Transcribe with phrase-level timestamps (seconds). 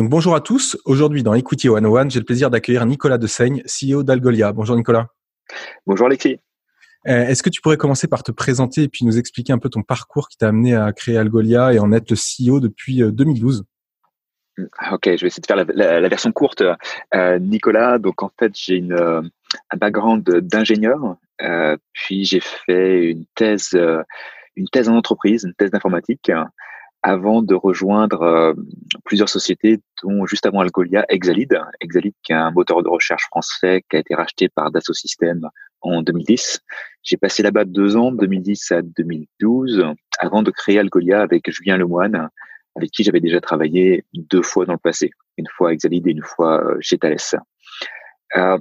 [0.00, 0.78] donc bonjour à tous.
[0.86, 4.50] Aujourd'hui dans Equity 101, j'ai le plaisir d'accueillir Nicolas Dessaigne, CEO d'Algolia.
[4.50, 5.08] Bonjour Nicolas.
[5.86, 6.38] Bonjour Alexis.
[7.06, 9.68] Euh, est-ce que tu pourrais commencer par te présenter et puis nous expliquer un peu
[9.68, 13.64] ton parcours qui t'a amené à créer Algolia et en être le CEO depuis 2012
[14.58, 16.64] euh, Ok, je vais essayer de faire la, version courte.
[17.14, 21.16] Euh, Nicolas, donc en fait j'ai une, un background d'ingénieur,
[21.92, 23.78] puis j'ai fait une thèse,
[24.56, 26.30] une thèse en entreprise, une thèse d'informatique
[27.02, 28.54] avant de rejoindre euh,
[29.04, 31.58] plusieurs sociétés, dont juste avant Algolia, Exalid.
[31.80, 35.48] Exalid, qui est un moteur de recherche français qui a été racheté par Dassault Systèmes
[35.80, 36.60] en 2010.
[37.02, 39.84] J'ai passé là-bas deux ans, 2010 à 2012,
[40.18, 42.28] avant de créer Algolia avec Julien Lemoine,
[42.76, 46.10] avec qui j'avais déjà travaillé deux fois dans le passé, une fois à Exalid et
[46.10, 47.16] une fois euh, chez Thales.
[48.36, 48.58] Euh,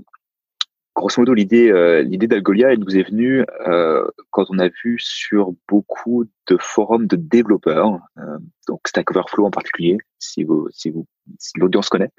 [1.00, 4.98] grosso modo, l'idée, euh, l'idée d'Algolia, elle nous est venue euh, quand on a vu
[5.00, 10.90] sur beaucoup de forums de développeurs, euh, donc Stack Overflow en particulier, si vous, si
[10.90, 11.08] vous,
[11.40, 12.12] si l'audience connaît,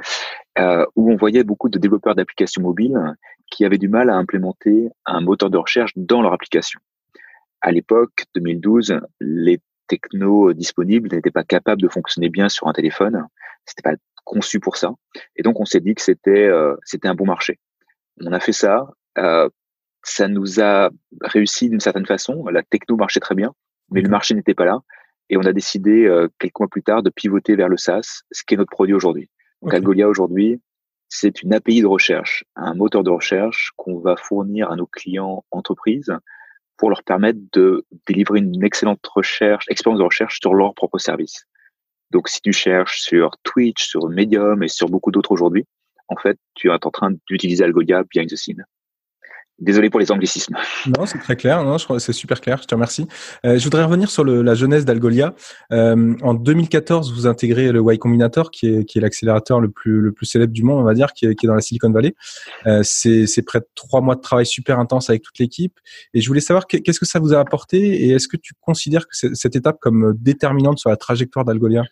[0.96, 2.98] où on voyait beaucoup de développeurs d'applications mobiles
[3.50, 6.80] qui avaient du mal à implémenter un moteur de recherche dans leur application.
[7.60, 13.26] À l'époque, 2012, les technos disponibles n'étaient pas capables de fonctionner bien sur un téléphone.
[13.66, 14.92] C'était pas conçu pour ça.
[15.36, 16.48] Et donc, on s'est dit que c'était,
[16.84, 17.58] c'était un bon marché
[18.20, 18.88] on a fait ça.
[19.18, 19.48] Euh,
[20.02, 20.90] ça nous a
[21.20, 22.46] réussi d'une certaine façon.
[22.46, 23.54] La techno marchait très bien,
[23.90, 24.80] mais le marché n'était pas là.
[25.28, 28.42] Et on a décidé euh, quelques mois plus tard de pivoter vers le SaaS, ce
[28.44, 29.30] qui est notre produit aujourd'hui.
[29.62, 30.60] Donc Algolia aujourd'hui,
[31.08, 35.44] c'est une API de recherche, un moteur de recherche qu'on va fournir à nos clients
[35.50, 36.12] entreprises
[36.76, 41.46] pour leur permettre de délivrer une excellente recherche, expérience de recherche sur leur propre service.
[42.10, 45.66] Donc si tu cherches sur Twitch, sur Medium et sur beaucoup d'autres aujourd'hui,
[46.10, 48.64] en fait, tu es en train d'utiliser Algolia behind the scene.
[49.60, 50.56] Désolé pour les anglicismes.
[50.98, 51.62] Non, c'est très clair.
[51.62, 52.58] Non, c'est super clair.
[52.62, 53.06] Je te remercie.
[53.44, 55.34] Euh, je voudrais revenir sur la jeunesse d'Algolia.
[55.72, 60.62] Euh, en 2014, vous intégrez le Y Combinator, qui est, l'accélérateur le plus, célèbre du
[60.62, 62.14] monde, on va dire, qui est, dans la Silicon Valley.
[62.66, 65.78] Euh, c'est, près de trois mois de travail super intense avec toute l'équipe.
[66.14, 69.06] Et je voulais savoir qu'est-ce que ça vous a apporté et est-ce que tu considères
[69.06, 71.82] que cette étape comme déterminante sur la trajectoire d'Algolia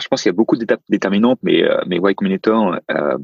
[0.00, 3.18] je pense qu'il y a beaucoup d'étapes déterminantes, mais, euh, mais Y Combinator, euh,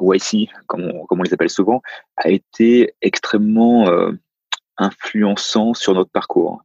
[0.00, 1.82] YC, comme on, comme on les appelle souvent,
[2.16, 4.12] a été extrêmement euh,
[4.78, 6.62] influençant sur notre parcours.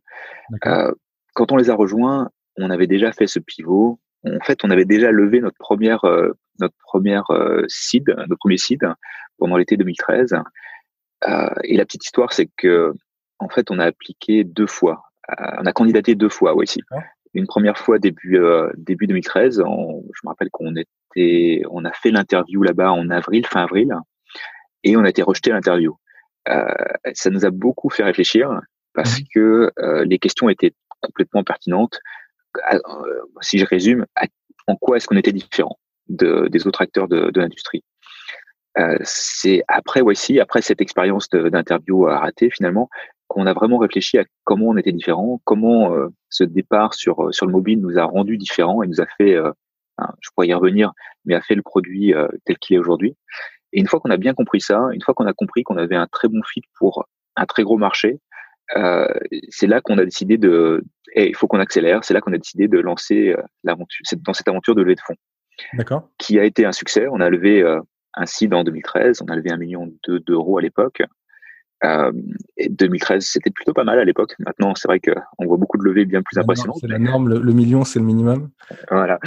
[0.66, 0.92] Euh,
[1.34, 4.00] quand on les a rejoints, on avait déjà fait ce pivot.
[4.26, 6.06] En fait, on avait déjà levé notre première,
[6.60, 7.24] notre première
[7.68, 8.88] seed, notre premier seed
[9.40, 10.36] pendant l'été 2013.
[11.64, 12.94] et la petite histoire, c'est que
[13.40, 15.06] en fait, on a appliqué deux fois.
[15.58, 16.82] on a candidaté deux fois à YC
[17.34, 19.58] une première fois début euh, début 2013.
[19.58, 23.94] je me rappelle qu'on était, on a fait l'interview là-bas en avril, fin avril,
[24.84, 25.96] et on a été rejeté à l'interview.
[26.50, 26.66] Euh,
[27.14, 28.60] ça nous a beaucoup fait réfléchir
[28.94, 29.24] parce mmh.
[29.34, 32.00] que euh, les questions étaient complètement pertinentes.
[33.40, 34.06] Si je résume,
[34.68, 37.84] en quoi est-ce qu'on était différent de, des autres acteurs de, de l'industrie?
[39.04, 42.90] C'est après voici, après cette expérience d'interview raté finalement,
[43.32, 47.32] qu'on a vraiment réfléchi à comment on était différent, comment euh, ce départ sur euh,
[47.32, 49.52] sur le mobile nous a rendu différents et nous a fait, euh,
[50.20, 50.92] je pourrais y revenir,
[51.26, 52.14] mais a fait le produit
[52.46, 53.16] tel qu'il est aujourd'hui.
[53.74, 55.96] Et une fois qu'on a bien compris ça, une fois qu'on a compris qu'on avait
[55.96, 57.06] un très bon fit pour
[57.36, 58.20] un très gros marché,
[59.50, 62.04] c'est là qu'on a décidé de, et il faut qu'on accélère.
[62.04, 65.18] C'est là qu'on a décidé de lancer l'aventure, dans cette aventure de levée de fonds,
[65.74, 67.06] d'accord, qui a été un succès.
[67.08, 67.64] On a levé
[68.16, 71.04] un seed en 2013, on a levé un million d'euros à l'époque.
[71.84, 72.12] Euh,
[72.58, 74.36] et 2013, c'était plutôt pas mal à l'époque.
[74.40, 76.78] Maintenant, c'est vrai qu'on voit beaucoup de levées bien plus impressionnantes.
[76.80, 78.50] C'est la norme, le, million, c'est le minimum.
[78.90, 79.20] Voilà.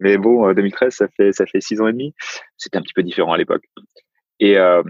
[0.00, 2.14] Mais bon, 2013, euh, ça fait ça fait six ans et demi.
[2.56, 3.62] C'était un petit peu différent à l'époque.
[4.40, 4.82] Et, euh,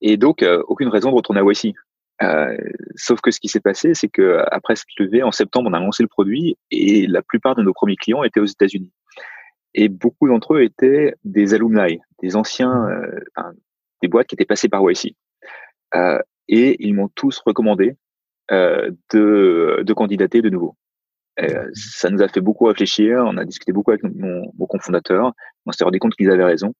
[0.00, 1.74] et donc, euh, aucune raison de retourner à YC.
[2.22, 2.56] Euh,
[2.96, 5.80] sauf que ce qui s'est passé, c'est que après cette levée, en septembre, on a
[5.80, 8.90] lancé le produit et la plupart de nos premiers clients étaient aux États-Unis.
[9.74, 12.88] Et beaucoup d'entre eux étaient des alumni, des anciens,
[14.00, 15.14] des boîtes qui étaient passées par YC.
[15.94, 17.96] Euh, et ils m'ont tous recommandé
[18.50, 20.76] euh, de, de candidater de nouveau.
[21.40, 23.24] Euh, ça nous a fait beaucoup réfléchir.
[23.26, 25.32] On a discuté beaucoup avec mon, mon cofondateur.
[25.66, 26.74] On s'est rendu compte qu'ils avaient raison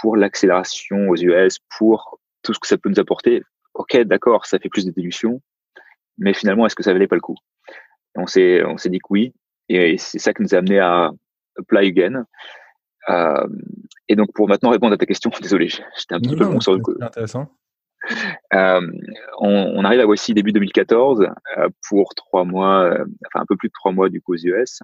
[0.00, 3.42] pour l'accélération aux US, pour tout ce que ça peut nous apporter.
[3.74, 5.40] Ok, d'accord, ça fait plus de dilution,
[6.18, 7.36] mais finalement, est-ce que ça valait pas le coup?
[8.14, 9.32] On s'est on s'est dit que oui,
[9.68, 11.10] et c'est ça qui nous a amené à
[11.58, 12.24] Apply Again.
[13.08, 13.46] Euh,
[14.08, 16.74] et donc, pour maintenant répondre à ta question, désolé, j'étais un petit peu bon sur
[16.74, 16.94] le coup.
[17.00, 17.48] Intéressant.
[18.54, 18.80] Euh,
[19.38, 21.22] on, on, arrive à voici début 2014
[21.58, 24.38] euh, pour trois mois, euh, enfin un peu plus de trois mois du coup aux
[24.38, 24.80] US,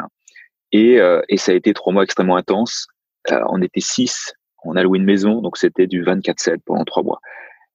[0.73, 2.89] et, et ça a été trois mois extrêmement intenses.
[3.31, 4.35] on était six,
[4.65, 7.21] on a loué une maison, donc c'était du 24/7 pendant trois mois.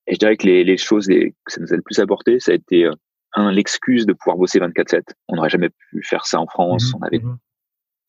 [0.08, 2.52] Et je dirais que les, les choses que ça nous a le plus apporté, ça
[2.52, 2.90] a été
[3.34, 5.04] un l'excuse de pouvoir bosser 24/7.
[5.30, 6.92] On n'aurait jamais pu faire ça en France.
[6.92, 7.38] Mmh on avait mmh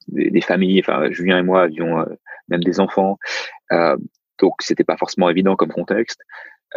[0.08, 2.04] des, des, familles, enfin Julien et moi avions
[2.48, 3.16] même des enfants,
[4.40, 6.20] donc c'était pas forcément évident comme contexte.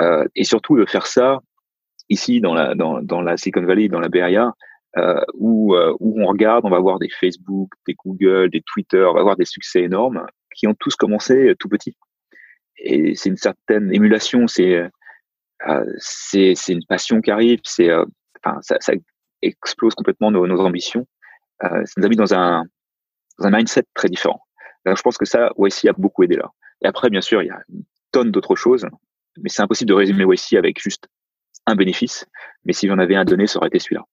[0.02, 1.40] Euh, et surtout de faire ça
[2.10, 4.54] ici dans la dans, dans la Silicon Valley, dans la Area,
[4.98, 9.04] euh, où euh, où on regarde, on va voir des Facebook, des Google, des Twitter,
[9.04, 10.26] on va voir des succès énormes
[10.56, 11.96] qui ont tous commencé tout petits.
[12.78, 14.90] Et c'est une certaine émulation, c'est
[15.98, 17.92] c'est c'est une passion qui arrive, c'est
[18.44, 18.94] enfin ça, ça
[19.42, 21.08] explose complètement nos, nos ambitions.
[21.62, 22.64] ça nous a mis dans un
[23.40, 24.42] dans un mindset très différent.
[24.86, 26.52] Donc, je pense que ça, YC a beaucoup aidé là.
[26.84, 28.88] Et après, bien sûr, il y a une tonne d'autres choses
[29.42, 31.08] mais c'est impossible de résumer YC avec juste
[31.66, 32.26] un bénéfice.
[32.66, 34.06] Mais si j'en avais un donné, ça aurait été celui-là.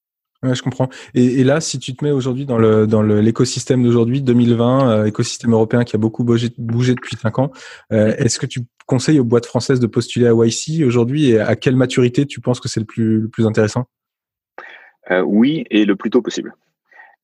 [0.43, 0.89] Ouais, je comprends.
[1.15, 5.05] Et, et, là, si tu te mets aujourd'hui dans le dans l'écosystème d'aujourd'hui, 2020, euh,
[5.05, 7.51] écosystème européen qui a beaucoup bougé, bougé depuis cinq ans,
[7.93, 11.57] euh, est-ce que tu conseilles aux boîtes françaises de postuler à YC aujourd'hui et à
[11.57, 13.85] quelle maturité tu penses que c'est le plus le plus intéressant?
[15.11, 16.55] Euh, Oui, et le plus tôt possible.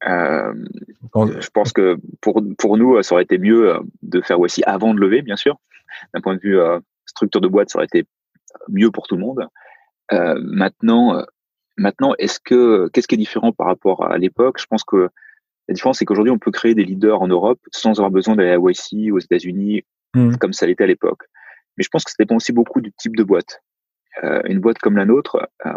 [0.02, 5.00] Je pense que pour pour nous, ça aurait été mieux de faire YC avant de
[5.00, 5.58] lever, bien sûr,
[6.12, 6.58] d'un point de vue
[7.06, 8.04] structure de boîte, ça aurait été
[8.68, 9.48] mieux pour tout le monde.
[10.12, 11.22] Euh, maintenant, euh,
[11.76, 14.58] maintenant, est-ce que qu'est-ce qui est différent par rapport à l'époque?
[14.60, 15.08] Je pense que
[15.68, 18.50] la différence, c'est qu'aujourd'hui, on peut créer des leaders en Europe sans avoir besoin d'aller
[18.50, 19.82] à YC aux États-Unis,
[20.14, 20.36] mmh.
[20.36, 21.24] comme ça l'était à l'époque.
[21.76, 23.62] Mais je pense que ça dépend aussi beaucoup du type de boîte.
[24.22, 25.72] Euh, une boîte comme la nôtre, euh,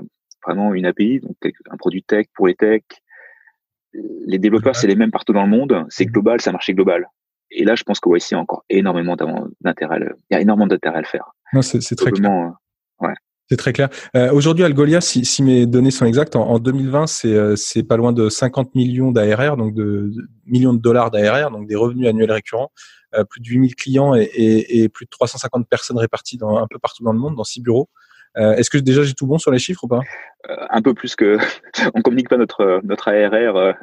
[0.45, 1.35] vraiment une API, donc
[1.69, 2.83] un produit tech pour les tech.
[3.93, 5.85] Les développeurs, c'est les mêmes partout dans le monde.
[5.89, 6.11] C'est mmh.
[6.11, 7.07] global, ça marché global.
[7.51, 9.16] Et là, je pense que y a encore énormément
[9.62, 10.00] d'intérêt.
[10.30, 11.31] Il y a énormément d'intérêt à le faire.
[11.54, 12.31] Non, c'est très clair.
[12.31, 13.13] Euh, ouais.
[13.50, 13.90] C'est très clair.
[14.16, 17.98] Euh, Aujourd'hui, Algolia, si, si, mes données sont exactes, en, en 2020, euh, c'est pas
[17.98, 22.07] loin de 50 millions d'ARR, donc de, de, millions de dollars d'ARR, donc des revenus
[22.07, 22.72] annuels récurrents,
[23.16, 26.68] euh, plus de 8000 clients et, et, et, plus de 350 personnes réparties dans, un
[26.68, 27.90] peu partout dans le monde, dans six bureaux.
[28.36, 30.00] Est-ce que déjà j'ai tout bon sur les chiffres ou pas?
[30.69, 31.38] Un peu plus que
[31.94, 33.74] on communique pas notre notre ARR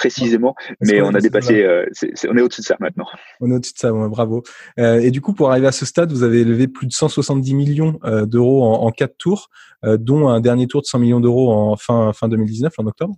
[0.00, 1.62] précisément, mais on a dépassé.
[1.62, 1.86] Euh,
[2.28, 3.06] on est au-dessus de ça maintenant.
[3.40, 4.42] On est au-dessus de ça, bravo.
[4.78, 7.54] Euh, et du coup, pour arriver à ce stade, vous avez levé plus de 170
[7.54, 9.50] millions d'euros en, en quatre tours,
[9.84, 13.14] dont un dernier tour de 100 millions d'euros en fin fin 2019, en octobre.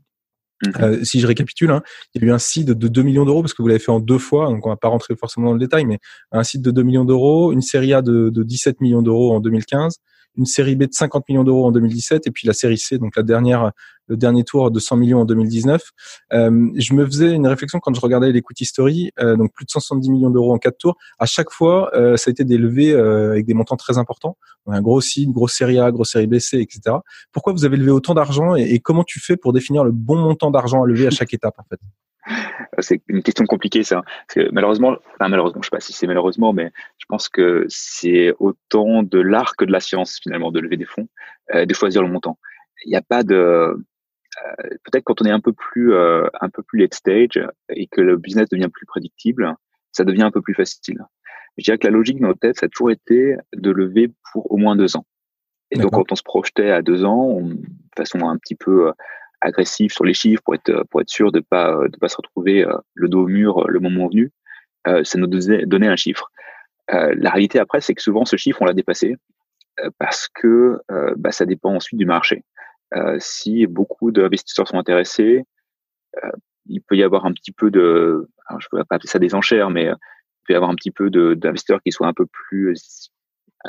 [0.80, 1.82] Euh, si je récapitule, hein,
[2.14, 3.90] il y a eu un site de 2 millions d'euros parce que vous l'avez fait
[3.90, 5.98] en deux fois, donc on va pas rentrer forcément dans le détail, mais
[6.30, 9.40] un site de 2 millions d'euros, une série A de, de 17 millions d'euros en
[9.40, 9.98] 2015,
[10.36, 13.16] une série B de 50 millions d'euros en 2017 et puis la série C, donc
[13.16, 13.72] la dernière,
[14.12, 15.82] le dernier tour de 100 millions en 2019.
[16.34, 19.70] Euh, je me faisais une réflexion quand je regardais l'écoute history, euh, donc plus de
[19.70, 20.96] 170 millions d'euros en quatre tours.
[21.18, 24.36] À chaque fois, euh, ça a été des levées euh, avec des montants très importants.
[24.66, 26.96] Un gros une grosse série A, grosse série B, C, etc.
[27.32, 30.50] Pourquoi vous avez levé autant d'argent et, comment tu fais pour définir le bon montant
[30.50, 31.80] d'argent à lever à chaque étape en fait?
[32.78, 34.02] C'est une question compliquée ça.
[34.52, 39.02] Malheureusement, enfin malheureusement, je sais pas si c'est malheureusement, mais je pense que c'est autant
[39.02, 41.08] de l'art que de la science finalement de lever des fonds,
[41.52, 42.38] de choisir le montant.
[42.84, 43.76] Il n'y a pas de
[44.84, 48.00] peut-être quand on est un peu plus euh, un peu plus late stage et que
[48.00, 49.54] le business devient plus prédictible,
[49.92, 51.04] ça devient un peu plus facile.
[51.58, 54.50] Je dirais que la logique dans notre tête, ça a toujours été de lever pour
[54.50, 55.04] au moins deux ans.
[55.70, 57.56] Et donc quand on se projetait à deux ans, de
[57.96, 58.92] façon un petit peu euh,
[59.42, 62.64] agressif sur les chiffres pour être pour être sûr de pas de pas se retrouver
[62.64, 64.30] euh, le dos au mur euh, le moment venu.
[64.86, 66.30] Euh, ça nous donnait un chiffre.
[66.88, 69.16] la réalité après, c'est que souvent ce chiffre on l'a dépassé
[69.98, 70.80] parce que
[71.16, 72.44] bah, ça dépend ensuite du marché.
[73.18, 75.44] Si beaucoup d'investisseurs sont intéressés,
[76.66, 79.18] il peut y avoir un petit peu de, alors je ne peux pas appeler ça
[79.18, 82.26] des enchères, mais il peut y avoir un petit peu d'investisseurs qui soient un peu
[82.26, 83.10] plus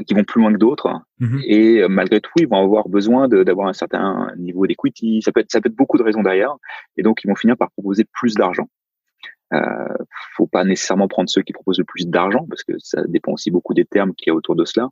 [0.08, 0.90] qui vont plus loin que d'autres.
[1.20, 1.42] Mhm.
[1.46, 5.22] Et euh, malgré tout, ils vont avoir besoin d'avoir un certain niveau d'equity.
[5.22, 6.56] Ça peut être, ça peut être beaucoup de raisons derrière.
[6.98, 8.68] Et donc, ils vont finir par proposer plus d'argent.
[9.54, 9.60] Euh,
[10.36, 13.52] faut pas nécessairement prendre ceux qui proposent le plus d'argent parce que ça dépend aussi
[13.52, 14.90] beaucoup des termes qu'il y a autour de cela.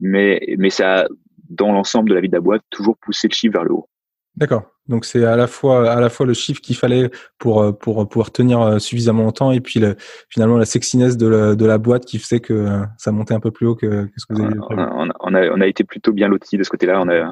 [0.00, 1.08] Mais, mais ça,
[1.48, 3.88] dans l'ensemble de la vie de la boîte, toujours pousser le chiffre vers le haut.
[4.36, 4.62] D'accord.
[4.88, 8.06] Donc c'est à la fois à la fois le chiffre qu'il fallait pour euh, pour
[8.06, 9.96] pouvoir tenir euh, suffisamment longtemps et puis le,
[10.28, 13.40] finalement la sexiness de la, de la boîte qui faisait que euh, ça montait un
[13.40, 15.84] peu plus haut que, ce que vous avez on, on, on, a, on a été
[15.84, 17.00] plutôt bien lotis de ce côté-là.
[17.00, 17.22] On est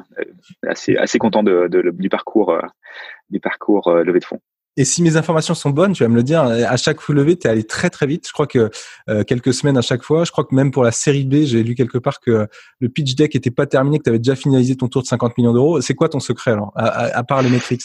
[0.67, 2.57] assez assez content de, de, du parcours
[3.29, 4.39] du parcours levé de fonds.
[4.75, 7.37] Et si mes informations sont bonnes, tu vas me le dire, à chaque full levé,
[7.37, 8.27] tu es allé très très vite.
[8.27, 8.71] Je crois que
[9.07, 10.23] euh, quelques semaines à chaque fois.
[10.23, 12.47] Je crois que même pour la série B, j'ai lu quelque part que
[12.79, 15.37] le pitch deck était pas terminé, que tu avais déjà finalisé ton tour de 50
[15.37, 15.79] millions d'euros.
[15.81, 17.83] C'est quoi ton secret alors, à, part les métriques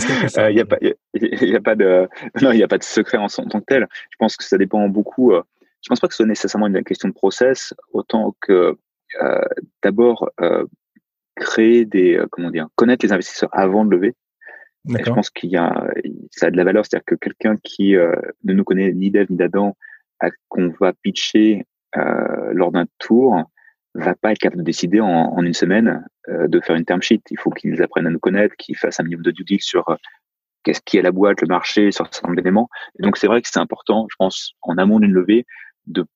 [0.00, 2.08] qu'il n'y euh, a, pas, a de,
[2.40, 3.86] non, il n'y a pas de secret en, tant que tel.
[4.10, 5.32] Je pense que ça dépend beaucoup.
[5.32, 5.42] Euh,
[5.82, 8.76] je pense pas que ce soit nécessairement une question de process, autant que
[9.22, 9.44] euh,
[9.82, 10.30] d'abord
[11.36, 14.14] créer des, comment dire, connaître les investisseurs avant de lever
[14.86, 15.86] je pense qu'il y a,
[16.30, 19.30] ça a de la valeur, c'est-à-dire que quelqu'un qui euh, ne nous connaît ni d'Eve
[19.30, 19.76] ni d'Adam,
[20.48, 23.42] qu'on va pitcher euh, lors d'un tour,
[23.94, 27.02] va pas être capable de décider en, en une semaine euh, de faire une term
[27.02, 27.22] sheet.
[27.30, 29.96] Il faut qu'ils apprennent à nous connaître, qu'ils fassent un minimum de due sur euh,
[30.62, 32.68] qu'est-ce qui est la boîte, le marché, sur ce certain d'éléments.
[32.98, 35.44] Et donc c'est vrai que c'est important, je pense, en amont d'une levée,
[35.86, 36.06] de,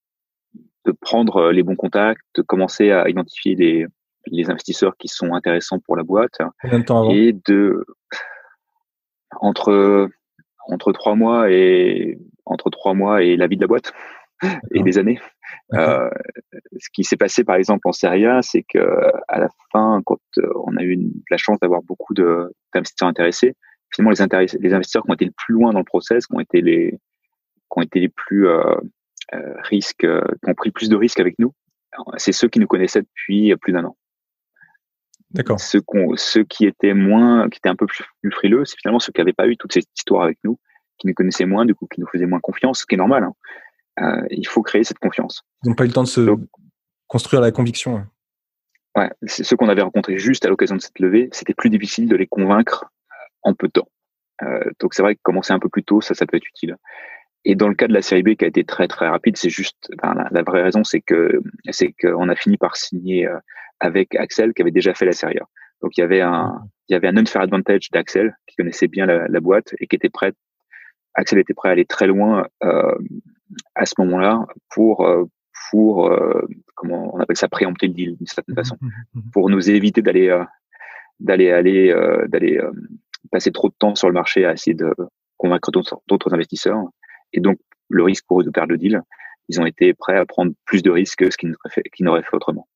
[0.84, 3.86] de prendre les bons contacts, de commencer à identifier les,
[4.26, 6.38] les investisseurs qui sont intéressants pour la boîte
[7.10, 7.84] et de
[9.40, 10.08] entre
[10.68, 13.92] entre trois mois et entre trois mois et la vie de la boîte
[14.74, 15.18] et des années.
[15.74, 16.10] Euh,
[16.78, 18.78] ce qui s'est passé par exemple en Serie A, c'est que
[19.28, 20.98] à la fin, quand euh, on a eu
[21.30, 23.54] la chance d'avoir beaucoup d'investisseurs intéressés,
[23.94, 26.40] finalement les, les investisseurs qui ont été le plus loin dans le process, qui ont
[26.40, 28.74] été les qui ont été les plus euh,
[29.34, 31.52] euh risques, qui ont pris plus de risques avec nous,
[32.16, 33.96] c'est ceux qui nous connaissaient depuis plus d'un an.
[35.36, 35.60] D'accord.
[35.60, 35.82] Ceux,
[36.16, 39.32] ceux qui étaient moins, qui étaient un peu plus, frileux, c'est finalement ceux qui n'avaient
[39.32, 40.58] pas eu toute cette histoire avec nous,
[40.98, 43.24] qui nous connaissaient moins, du coup, qui nous faisaient moins confiance, ce qui est normal.
[43.24, 43.34] Hein.
[44.00, 45.42] Euh, il faut créer cette confiance.
[45.64, 46.20] Ils n'ont pas eu le temps de se
[47.06, 48.04] construire la conviction.
[48.96, 52.08] Ouais, c'est ceux qu'on avait rencontrés juste à l'occasion de cette levée, c'était plus difficile
[52.08, 52.86] de les convaincre
[53.42, 53.88] en peu de temps.
[54.42, 56.76] Euh, donc c'est vrai que commencer un peu plus tôt, ça, ça peut être utile.
[57.44, 59.50] Et dans le cas de la série B qui a été très très rapide, c'est
[59.50, 61.40] juste la, vraie raison, c'est que
[61.70, 63.38] c'est qu'on a fini par signer euh,
[63.80, 65.38] avec Axel qui avait déjà fait la série.
[65.82, 69.06] Donc il y avait un il y avait un unfair advantage d'Axel qui connaissait bien
[69.06, 70.32] la, la, boîte et qui était prêt.
[71.14, 72.94] Axel était prêt à aller très loin euh,
[73.74, 75.24] à ce moment-là pour euh,
[75.70, 79.30] pour euh, comment on appelle ça préempter le deal d'une certaine façon, mmh, mmh, mmh.
[79.32, 80.44] pour nous éviter d'aller euh,
[81.18, 81.94] d'aller aller
[82.28, 82.60] d'aller
[83.32, 84.94] passer trop de temps sur le marché à essayer de
[85.38, 86.84] convaincre d'autres investisseurs
[87.32, 89.02] et donc, le risque pour eux de perdre le deal,
[89.48, 92.36] ils ont été prêts à prendre plus de risques que ce qu'ils n'auraient fait, fait,
[92.36, 92.66] autrement.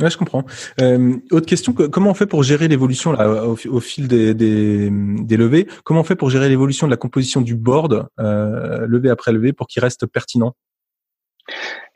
[0.00, 0.44] Ouais, je comprends.
[0.80, 5.36] Euh, autre question, comment on fait pour gérer l'évolution là au, fil des, des, des,
[5.36, 5.66] levées?
[5.82, 9.52] Comment on fait pour gérer l'évolution de la composition du board, euh, levée après levée,
[9.52, 10.54] pour qu'il reste pertinent?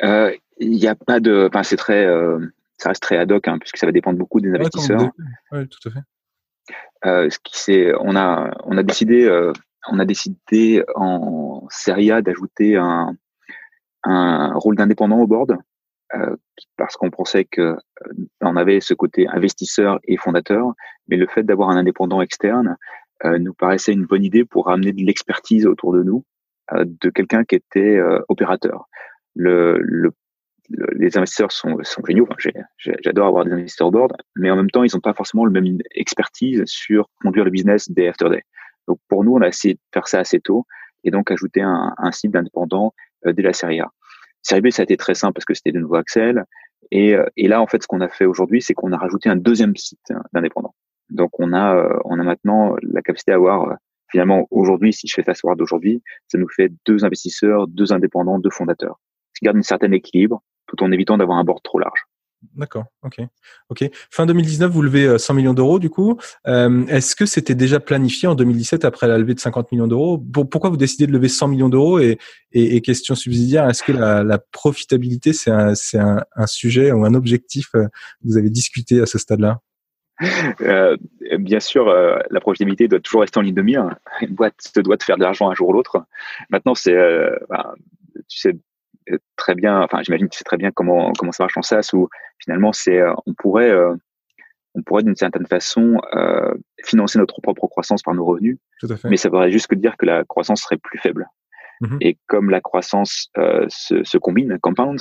[0.03, 2.41] Euh, Il n'y a pas de, enfin c'est très, euh,
[2.77, 5.11] ça reste très ad hoc hein, puisque ça va dépendre beaucoup des investisseurs.
[5.53, 6.01] Oui, tout à fait.
[7.05, 9.53] Euh, ce qui c'est, on a, on a décidé euh,
[9.89, 13.17] on a décidé en Serie A d'ajouter un,
[14.05, 15.57] un rôle d'indépendant au board
[16.15, 16.37] euh,
[16.77, 17.77] parce qu'on pensait que euh,
[18.41, 20.73] on avait ce côté investisseur et fondateur,
[21.09, 22.77] mais le fait d'avoir un indépendant externe
[23.25, 26.25] euh, nous paraissait une bonne idée pour ramener de l'expertise autour de nous
[26.73, 28.87] de quelqu'un qui était opérateur.
[29.35, 30.13] Le, le,
[30.93, 32.27] les investisseurs sont, sont géniaux.
[32.79, 35.51] J'adore avoir des investisseurs au board, mais en même temps, ils n'ont pas forcément le
[35.51, 38.43] même expertise sur conduire le business day after day.
[38.89, 40.65] Donc pour nous, on a essayé de faire ça assez tôt
[41.05, 42.95] et donc ajouter un, un site d'indépendant
[43.27, 43.91] euh, dès la série A.
[44.43, 46.45] Série ça a été très simple parce que c'était de nouveau Axel.
[46.91, 49.29] Et, euh, et là, en fait, ce qu'on a fait aujourd'hui, c'est qu'on a rajouté
[49.29, 50.75] un deuxième site d'indépendant.
[51.11, 53.77] Donc on a, euh, on a maintenant la capacité d'avoir
[54.11, 58.39] finalement aujourd'hui, si je fais fast forward d'aujourd'hui, ça nous fait deux investisseurs, deux indépendants,
[58.39, 59.01] deux fondateurs.
[59.35, 62.07] Ce qui garde un certain équilibre tout en évitant d'avoir un board trop large.
[62.55, 63.21] D'accord, ok,
[63.71, 63.89] ok.
[64.11, 66.19] Fin 2019, vous levez 100 euh, millions d'euros du coup.
[66.47, 70.19] Euh, est-ce que c'était déjà planifié en 2017 après la levée de 50 millions d'euros?
[70.19, 72.19] Pourquoi vous décidez de lever 100 millions d'euros et,
[72.83, 78.37] question subsidiaire, est-ce que la, profitabilité c'est un, sujet ou un objectif euh, que vous
[78.37, 79.61] avez discuté à ce stade-là?
[81.39, 83.97] Bien sûr, la profitabilité doit toujours rester en ligne de mire.
[84.21, 86.05] Une boîte doit de faire de l'argent un jour ou l'autre.
[86.51, 86.95] Maintenant, c'est,
[87.49, 87.75] bah,
[88.29, 88.57] tu sais,
[89.37, 92.09] très bien, enfin j'imagine que c'est très bien comment comment ça marche en SaaS où
[92.39, 93.95] finalement c'est euh, on pourrait euh,
[94.75, 96.55] on pourrait d'une certaine façon euh,
[96.85, 98.59] financer notre propre croissance par nos revenus,
[99.05, 101.27] mais ça voudrait juste que dire que la croissance serait plus faible.
[101.83, 101.99] Mm-hmm.
[102.01, 103.29] Et comme la croissance
[103.69, 104.99] se, se combine, compound,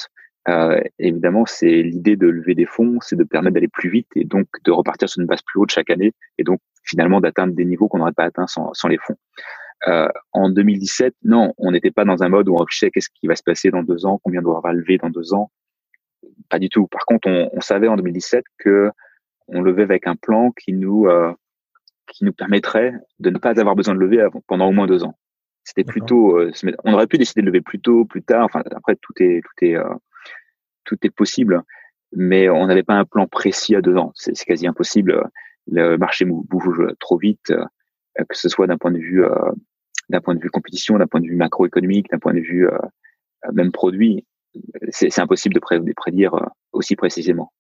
[1.00, 4.48] évidemment, c'est l'idée de lever des fonds, c'est de permettre d'aller plus vite et donc
[4.66, 7.88] de repartir sur une base plus haute chaque année et donc finalement d'atteindre des niveaux
[7.88, 9.16] qu'on n'aurait pas atteints sans, sans les fonds.
[9.88, 13.28] Euh, en 2017, non, on n'était pas dans un mode où on réfléchissait qu'est-ce qui
[13.28, 15.52] va se passer dans deux ans, combien on va lever dans deux ans.
[16.50, 16.88] Pas du tout.
[16.88, 18.92] Par contre, on, on savait en 2017 que
[19.48, 21.34] on levait avec un plan qui nous euh,
[22.08, 25.18] qui nous permettrait de ne pas avoir besoin de lever pendant au moins deux ans.
[25.64, 26.52] C'était plutôt, euh,
[26.84, 28.46] on aurait pu décider de lever plus tôt, plus tard.
[28.46, 29.94] Enfin, après tout est tout est euh,
[30.86, 31.62] tout est possible,
[32.14, 34.12] mais on n'avait pas un plan précis à deux ans.
[34.16, 35.30] C'est quasi impossible.
[35.68, 39.24] Le marché bouge trop vite, euh, que ce soit d'un point de vue
[40.12, 42.68] d'un point de vue compétition, d'un point de vue macroéconomique, d'un point de vue
[43.54, 44.26] même produit.
[44.90, 47.52] C'est impossible de, prédire aussi précisément.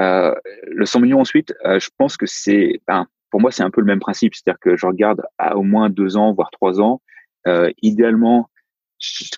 [0.00, 0.34] Euh,
[0.66, 3.86] le 100 millions ensuite, je pense que c'est, ben, pour moi, c'est un peu le
[3.86, 4.34] même principe.
[4.34, 7.00] C'est-à-dire que je regarde à au moins deux ans, voire trois ans,
[7.46, 8.48] euh, idéalement,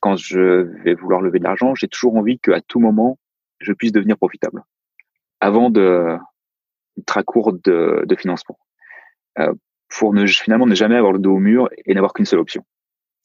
[0.01, 3.19] quand je vais vouloir lever de l'argent, j'ai toujours envie qu'à tout moment,
[3.61, 4.63] je puisse devenir profitable
[5.41, 6.17] avant de
[7.07, 8.59] très court de, financement
[9.39, 9.55] euh,
[9.99, 12.65] pour ne finalement ne jamais avoir le dos au mur et n'avoir qu'une seule option.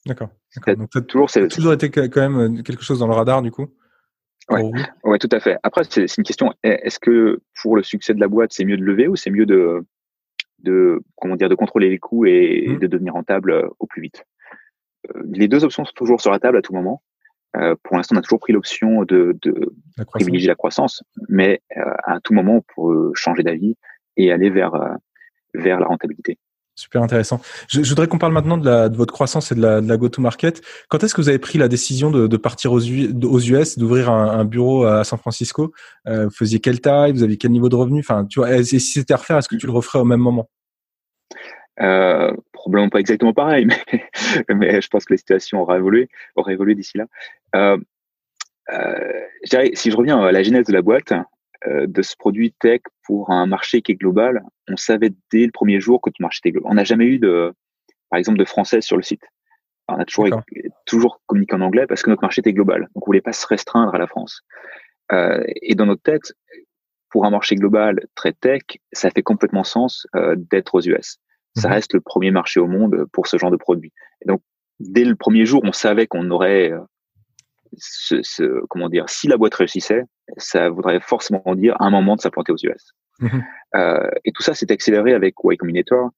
[0.06, 0.30] D'accord.
[0.66, 3.66] Donc toujours, c'est toujours été quand même quelque chose dans le radar du coup.
[4.48, 4.68] Ouais.
[5.04, 5.58] ouais, tout à fait.
[5.62, 6.52] Après, c'est une question.
[6.64, 9.46] Est-ce que pour le succès de la boîte, c'est mieux de lever ou c'est mieux
[9.46, 9.84] de,
[10.60, 12.78] de comment dire, de contrôler les coûts et mmh.
[12.78, 14.24] de devenir rentable euh, au plus vite?
[15.08, 17.02] Euh, les deux options sont toujours sur la table à tout moment.
[17.56, 19.72] Euh, pour l'instant, on a toujours pris l'option de, de
[20.06, 23.76] privilégier la croissance, mais euh, à tout moment, on peut changer d'avis
[24.16, 24.72] et aller vers,
[25.54, 26.38] vers la rentabilité.
[26.80, 27.42] Super intéressant.
[27.68, 30.62] Je, voudrais qu'on parle maintenant de, votre croissance et de la, go-to-market.
[30.88, 34.84] Quand est-ce que vous avez pris la décision de, partir aux, US, d'ouvrir un, bureau
[34.84, 35.72] à San Francisco?
[36.08, 37.12] Euh, Vous faisiez quelle taille?
[37.12, 38.00] Vous aviez quel niveau de revenu?
[38.00, 40.20] Enfin, tu vois, et si c'était à refaire, est-ce que tu le referais au même
[40.20, 40.48] moment?
[41.82, 43.66] Euh, probablement pas exactement pareil,
[44.48, 47.06] mais, je pense que la situation aura évolué, aura évolué d'ici là.
[47.54, 47.76] Euh,
[49.74, 51.12] si je reviens à la genèse de la boîte,
[51.66, 55.80] de ce produit tech pour un marché qui est global, on savait dès le premier
[55.80, 56.70] jour que le marché était global.
[56.72, 57.52] On n'a jamais eu de,
[58.08, 59.22] par exemple, de français sur le site.
[59.88, 60.40] on a toujours,
[60.86, 62.88] toujours communiqué en anglais parce que notre marché était global.
[62.94, 64.40] Donc, on voulait pas se restreindre à la France.
[65.12, 66.32] Euh, et dans notre tête,
[67.10, 68.62] pour un marché global très tech,
[68.92, 71.18] ça fait complètement sens euh, d'être aux US
[71.56, 71.74] ça mhm.
[71.74, 73.92] reste le premier marché au monde pour ce genre de produit.
[74.22, 74.42] Et donc,
[74.78, 76.80] dès le premier jour, on savait qu'on aurait euh,
[77.76, 80.04] ce, ce, comment dire, si la boîte réussissait,
[80.36, 82.92] ça voudrait forcément dire un moment de s'implanter aux US.
[83.20, 83.44] Mhm.
[83.76, 86.10] Euh, et tout ça s'est accéléré avec Y Combinator.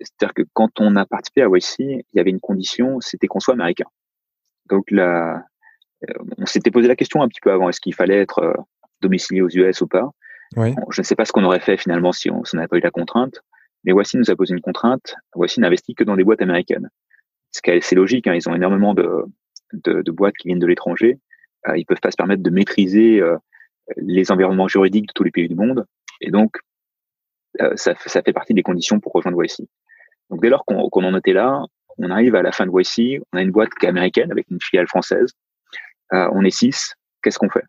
[0.00, 3.40] C'est-à-dire que quand on a participé à YC, il y avait une condition, c'était qu'on
[3.40, 3.86] soit américain.
[4.68, 5.42] Donc là,
[6.08, 8.54] euh, on s'était posé la question un petit peu avant, est-ce qu'il fallait être euh,
[9.00, 10.10] domicilié aux US ou pas?
[10.56, 10.74] Oui.
[10.90, 12.90] Je ne sais pas ce qu'on aurait fait finalement si on n'avait pas eu la
[12.90, 13.40] contrainte.
[13.84, 15.14] Mais Voici nous a posé une contrainte.
[15.34, 16.90] Voici n'investit que dans des boîtes américaines.
[17.50, 18.26] C'est logique.
[18.26, 19.24] Hein, ils ont énormément de,
[19.72, 21.18] de, de, boîtes qui viennent de l'étranger.
[21.68, 23.36] Euh, ils peuvent pas se permettre de maîtriser euh,
[23.96, 25.86] les environnements juridiques de tous les pays du monde.
[26.20, 26.56] Et donc,
[27.60, 29.68] euh, ça, ça, fait partie des conditions pour rejoindre Voici.
[30.30, 31.62] Donc, dès lors qu'on en était là,
[31.98, 33.18] on arrive à la fin de Voici.
[33.32, 35.32] On a une boîte qui est américaine avec une filiale française.
[36.12, 36.94] Euh, on est six.
[37.22, 37.64] Qu'est-ce qu'on fait?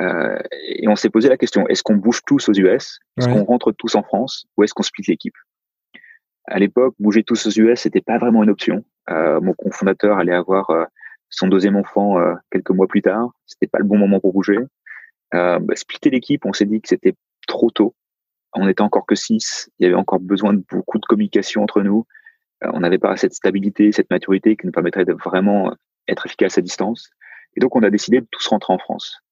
[0.00, 3.44] Euh, et on s'est posé la question est-ce qu'on bouge tous aux US Est-ce qu'on
[3.44, 4.46] rentre tous en France?
[4.56, 5.34] Ou est-ce qu'on split l'équipe?
[6.46, 8.84] À l'époque, bouger tous aux US, c'était pas vraiment une option.
[9.10, 10.70] Euh, mon cofondateur allait avoir
[11.32, 13.30] son deuxième enfant euh, quelques mois plus tard.
[13.46, 14.58] C'était pas le bon moment pour bouger.
[15.34, 17.14] Euh, bah, splitter l'équipe, on s'est dit que c'était
[17.48, 17.94] trop tôt.
[18.54, 19.70] On était encore que six.
[19.78, 22.06] Il y avait encore besoin de beaucoup de communication entre nous.
[22.62, 25.74] on n'avait pas cette stabilité, cette maturité qui nous permettrait de vraiment
[26.06, 27.10] être efficace à distance.
[27.56, 29.22] Et donc, on a décidé de tous rentrer en France.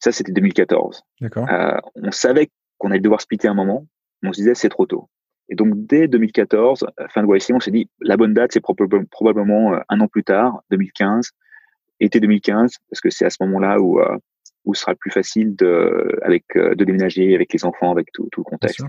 [0.00, 1.02] Ça, c'était 2014.
[1.22, 3.86] Euh, on savait qu'on allait devoir splitter un moment,
[4.22, 5.08] mais on se disait c'est trop tôt.
[5.48, 8.62] Et donc, dès 2014, euh, fin de YC, on s'est dit la bonne date, c'est
[8.62, 11.30] probablement euh, un an plus tard, 2015,
[12.00, 14.16] été 2015, parce que c'est à ce moment-là où, euh,
[14.64, 18.40] où ce sera plus facile de, avec, de déménager avec les enfants, avec tout, tout
[18.40, 18.82] le contexte.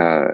[0.00, 0.28] Euh,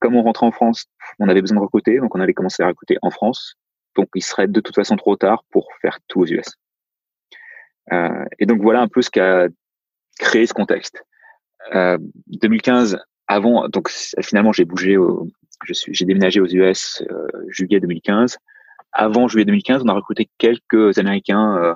[0.00, 0.86] comme on rentrait en France,
[1.18, 3.54] on avait besoin de recruter, donc on allait commencer à recruter en France.
[3.96, 6.54] Donc, il serait de toute façon trop tard pour faire tout aux US.
[7.92, 9.48] Euh, et donc voilà un peu ce qui a
[10.18, 11.02] créé ce contexte.
[11.74, 15.28] Euh, 2015, avant, donc finalement j'ai bougé, au,
[15.64, 18.38] je suis, j'ai déménagé aux US euh, juillet 2015.
[18.92, 21.74] Avant juillet 2015, on a recruté quelques Américains euh,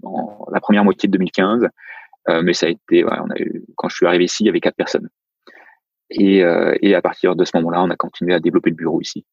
[0.00, 1.68] dans la première moitié de 2015,
[2.28, 4.48] euh, mais ça a été, on a eu, quand je suis arrivé ici, il y
[4.48, 5.08] avait quatre personnes.
[6.10, 9.00] Et, euh, et à partir de ce moment-là, on a continué à développer le bureau
[9.00, 9.24] ici.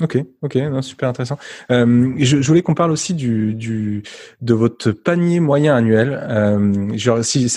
[0.00, 1.36] Ok, ok, non, super intéressant.
[1.70, 4.02] Euh, je, je, voulais qu'on parle aussi du, du
[4.40, 6.18] de votre panier moyen annuel.
[6.30, 6.96] Euh,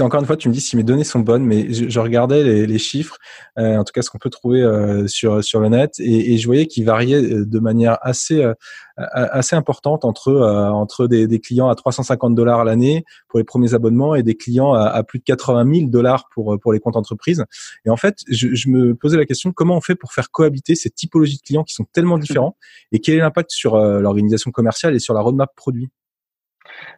[0.01, 2.43] encore une fois, tu me dis si mes données sont bonnes, mais je, je regardais
[2.43, 3.17] les, les chiffres,
[3.57, 6.37] euh, en tout cas ce qu'on peut trouver euh, sur sur le net, et, et
[6.37, 8.53] je voyais qu'ils variaient euh, de manière assez euh,
[8.97, 13.73] assez importante entre entre des, des, clients à 350 dollars à l'année pour les premiers
[13.73, 16.95] abonnements et des clients à, à, plus de 80 000 dollars pour pour les comptes
[16.95, 17.43] entreprises.
[17.85, 20.75] Et en fait, je, je me posais la question comment on fait pour faire cohabiter
[20.75, 22.55] ces typologies de clients qui sont tellement différents
[22.91, 25.89] et quel est l'impact sur euh, l'organisation commerciale et sur la roadmap produit?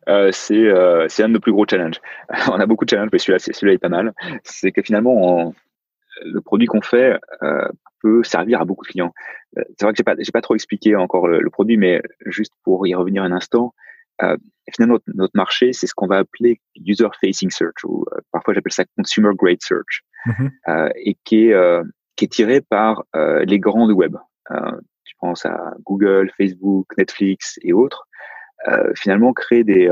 [0.08, 2.00] Euh, c'est euh, c'est un de nos plus gros challenges.
[2.52, 4.14] on a beaucoup de challenges, mais celui-là celui est pas mal.
[4.44, 5.54] C'est que finalement,
[6.24, 7.20] le produit qu'on fait,
[8.02, 9.14] peut servir à beaucoup de clients.
[9.58, 12.54] Euh, c'est vrai que j'ai pas, j'ai pas trop expliqué encore le, produit, mais juste
[12.64, 13.74] pour y revenir un instant,
[14.22, 14.38] euh,
[14.74, 18.72] finalement notre, marché, c'est ce qu'on va appeler user facing search ou euh, parfois j'appelle
[18.72, 20.50] ça consumer grade search, mm-hmm.
[20.70, 21.84] euh, et qui est euh,
[22.16, 24.16] qui est tiré par les grands web.
[25.04, 28.08] tu penses à Google, Facebook, Netflix et autres.
[28.96, 29.90] finalement, créer des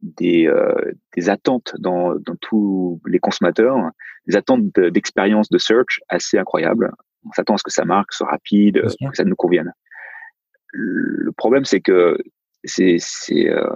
[0.00, 0.50] des,
[1.14, 3.90] des attentes dans, dans tous les consommateurs,
[4.26, 6.90] des attentes d'expérience de search assez incroyables
[7.26, 9.72] on s'attend à ce que ça marque, soit rapide, que ça nous convienne.
[10.72, 12.18] Le problème, c'est que
[12.64, 12.98] c'est,
[13.48, 13.66] euh,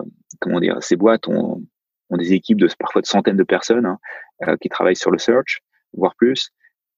[0.41, 1.63] comment dire, ces boîtes ont,
[2.11, 3.99] ont, des équipes de parfois de centaines de personnes hein,
[4.47, 5.61] euh, qui travaillent sur le search,
[5.93, 6.51] voire plus,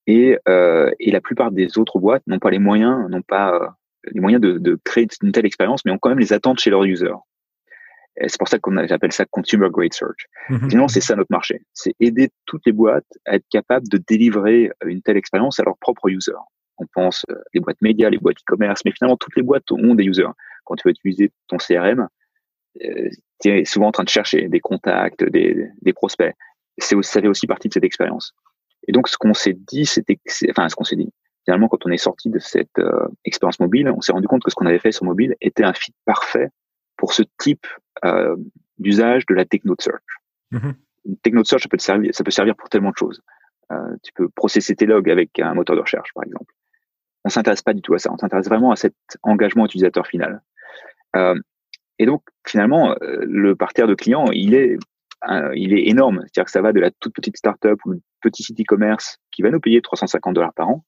[0.06, 3.66] et, euh, et la plupart des autres boîtes n'ont pas les moyens, n'ont pas euh,
[4.12, 6.70] les moyens de, de, créer une telle expérience, mais ont quand même les attentes chez
[6.70, 7.14] leurs users.
[8.26, 10.26] C'est pour ça qu'on j'appelle ça consumer grade search.
[10.48, 10.68] Mm-hmm.
[10.68, 11.62] Finalement, c'est ça notre marché.
[11.74, 15.76] C'est aider toutes les boîtes à être capables de délivrer une telle expérience à leurs
[15.78, 16.32] propres users.
[16.78, 19.94] On pense euh, les boîtes médias, les boîtes e-commerce, mais finalement toutes les boîtes ont
[19.94, 20.28] des users.
[20.64, 22.08] Quand tu veux utiliser ton CRM,
[22.84, 23.08] euh,
[23.40, 26.34] tu es souvent en train de chercher des contacts, des, des prospects.
[26.78, 28.34] C'est ça fait aussi partie de cette expérience.
[28.88, 30.18] Et donc ce qu'on s'est dit, c'était,
[30.50, 31.12] enfin ce qu'on s'est dit.
[31.44, 34.50] Finalement, quand on est sorti de cette euh, expérience mobile, on s'est rendu compte que
[34.50, 36.48] ce qu'on avait fait sur mobile était un fit parfait
[36.96, 37.66] pour ce type
[38.04, 38.36] euh,
[38.78, 40.02] d'usage de la techno de search.
[40.52, 40.74] Mm-hmm.
[41.06, 43.22] Une techno de search, ça peut, servir, ça peut servir pour tellement de choses.
[43.72, 46.52] Euh, tu peux processer tes logs avec un moteur de recherche, par exemple.
[47.24, 48.12] On s'intéresse pas du tout à ça.
[48.12, 50.42] On s'intéresse vraiment à cet engagement utilisateur final.
[51.16, 51.34] Euh,
[51.98, 54.76] et donc, finalement, le parterre de clients, il est,
[55.54, 56.20] il est énorme.
[56.20, 59.50] C'est-à-dire que ça va de la toute petite startup ou petit site e-commerce qui va
[59.50, 60.84] nous payer 350 dollars par an,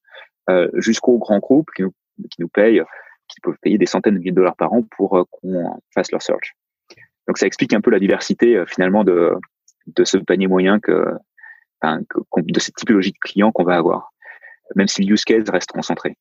[0.74, 1.94] jusqu'au grand groupe qui nous,
[2.30, 2.82] qui nous paye
[3.38, 6.10] qui peuvent payer des centaines de milliers de dollars par an pour euh, qu'on fasse
[6.10, 6.54] leur search.
[7.26, 9.34] Donc ça explique un peu la diversité euh, finalement de,
[9.86, 11.14] de ce panier moyen que,
[11.80, 12.00] enfin,
[12.36, 14.12] de cette typologie de clients qu'on va avoir,
[14.74, 16.16] même si le use case reste concentré.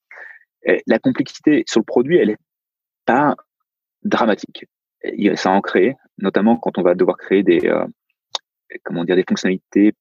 [0.86, 2.38] la complexité sur le produit, elle est
[3.06, 3.36] pas
[4.04, 4.66] dramatique.
[5.36, 7.86] Ça en crée, notamment quand on va devoir créer des euh,
[8.84, 9.94] comment dire des fonctionnalités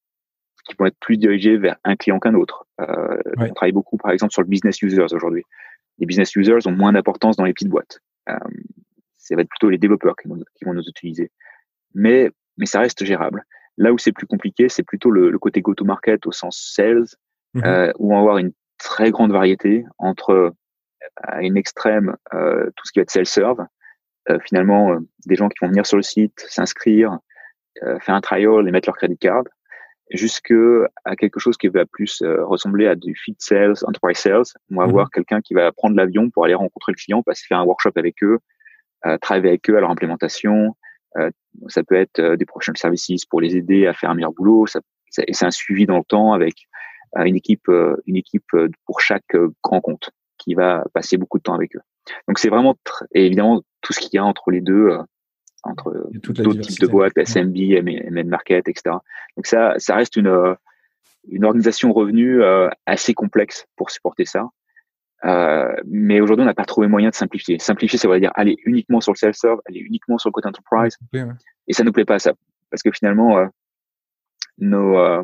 [0.65, 2.65] qui vont être plus dirigées vers un client qu'un autre.
[2.81, 5.43] Euh, On travaille beaucoup, par exemple, sur le business users aujourd'hui
[5.99, 7.99] les business users ont moins d'importance dans les petites boîtes.
[8.29, 8.37] Euh,
[9.17, 11.31] ça va être plutôt les développeurs qui vont, qui vont nous utiliser.
[11.93, 13.43] Mais, mais ça reste gérable.
[13.77, 17.05] Là où c'est plus compliqué, c'est plutôt le, le côté go-to-market au sens sales,
[17.53, 17.63] mhm.
[17.65, 20.53] euh, où on va avoir une très grande variété entre
[21.23, 23.65] à une extrême euh, tout ce qui va être self-serve,
[24.29, 27.17] euh, finalement euh, des gens qui vont venir sur le site, s'inscrire,
[27.83, 29.43] euh, faire un trial et mettre leur credit card,
[30.11, 30.53] jusque
[31.05, 34.43] à quelque chose qui va plus euh, ressembler à du feed sales, enterprise sales.
[34.71, 34.89] On va mhm.
[34.89, 37.91] avoir quelqu'un qui va prendre l'avion pour aller rencontrer le client, passer faire un workshop
[37.95, 38.39] avec eux,
[39.05, 40.75] euh, travailler avec eux à leur implémentation.
[41.17, 41.29] Euh,
[41.67, 44.67] ça peut être des professional services pour les aider à faire un meilleur boulot.
[44.67, 44.79] Ça,
[45.25, 46.67] et c'est un suivi dans le temps avec
[47.15, 47.71] une équipe,
[48.05, 48.51] une équipe
[48.85, 51.81] pour chaque grand compte qui va passer beaucoup de temps avec eux.
[52.27, 52.75] Donc c'est vraiment
[53.13, 54.99] et évidemment tout ce qu'il y a entre les deux
[55.67, 58.95] entre d'autres types de boîtes, SMB, MN Market, etc.
[59.35, 60.53] Donc ça, ça reste une, euh,
[61.29, 64.49] une organisation revenu euh, assez complexe pour supporter ça.
[65.25, 67.59] Euh, mais aujourd'hui, on n'a pas trouvé moyen de simplifier.
[67.59, 70.97] Simplifier, ça veut dire aller uniquement sur le self-serve, aller uniquement sur le côté enterprise.
[71.67, 72.33] Et ça nous plaît pas ça,
[72.69, 73.45] parce que finalement, euh,
[74.59, 75.23] nos, euh,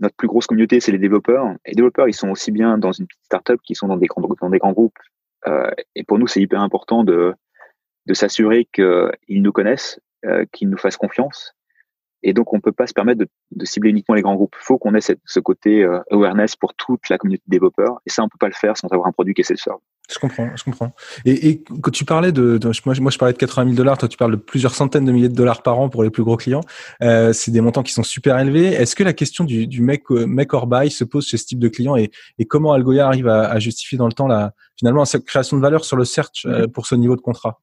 [0.00, 1.46] notre plus grosse communauté, c'est les développeurs.
[1.64, 4.06] Et les développeurs, ils sont aussi bien dans une petite startup qu'ils sont dans des
[4.06, 4.98] grands, dans des grands groupes.
[5.94, 7.32] et pour nous, c'est hyper important de
[8.06, 11.52] de s'assurer qu'ils nous connaissent, euh, qu'ils nous fassent confiance.
[12.22, 14.56] Et donc, on peut pas se permettre de, de cibler uniquement les grands groupes.
[14.60, 18.00] Il faut qu'on ait cette, ce côté euh, awareness pour toute la communauté de développeurs.
[18.06, 19.78] Et ça, on peut pas le faire sans avoir un produit qui est self-serve.
[20.10, 20.92] Je comprends, je comprends.
[21.24, 23.98] Et, et quand tu parlais de, de moi, moi, je parlais de 80 000 dollars,
[23.98, 26.22] toi, tu parles de plusieurs centaines de milliers de dollars par an pour les plus
[26.22, 26.62] gros clients.
[27.02, 28.68] Euh, c'est des montants qui sont super élevés.
[28.68, 31.46] Est-ce que la question du, du make, euh, make or buy se pose chez ce
[31.46, 34.52] type de client et, et comment Algoya arrive à, à, justifier dans le temps la,
[34.76, 37.60] finalement, cette création de valeur sur le search euh, pour ce niveau de contrat?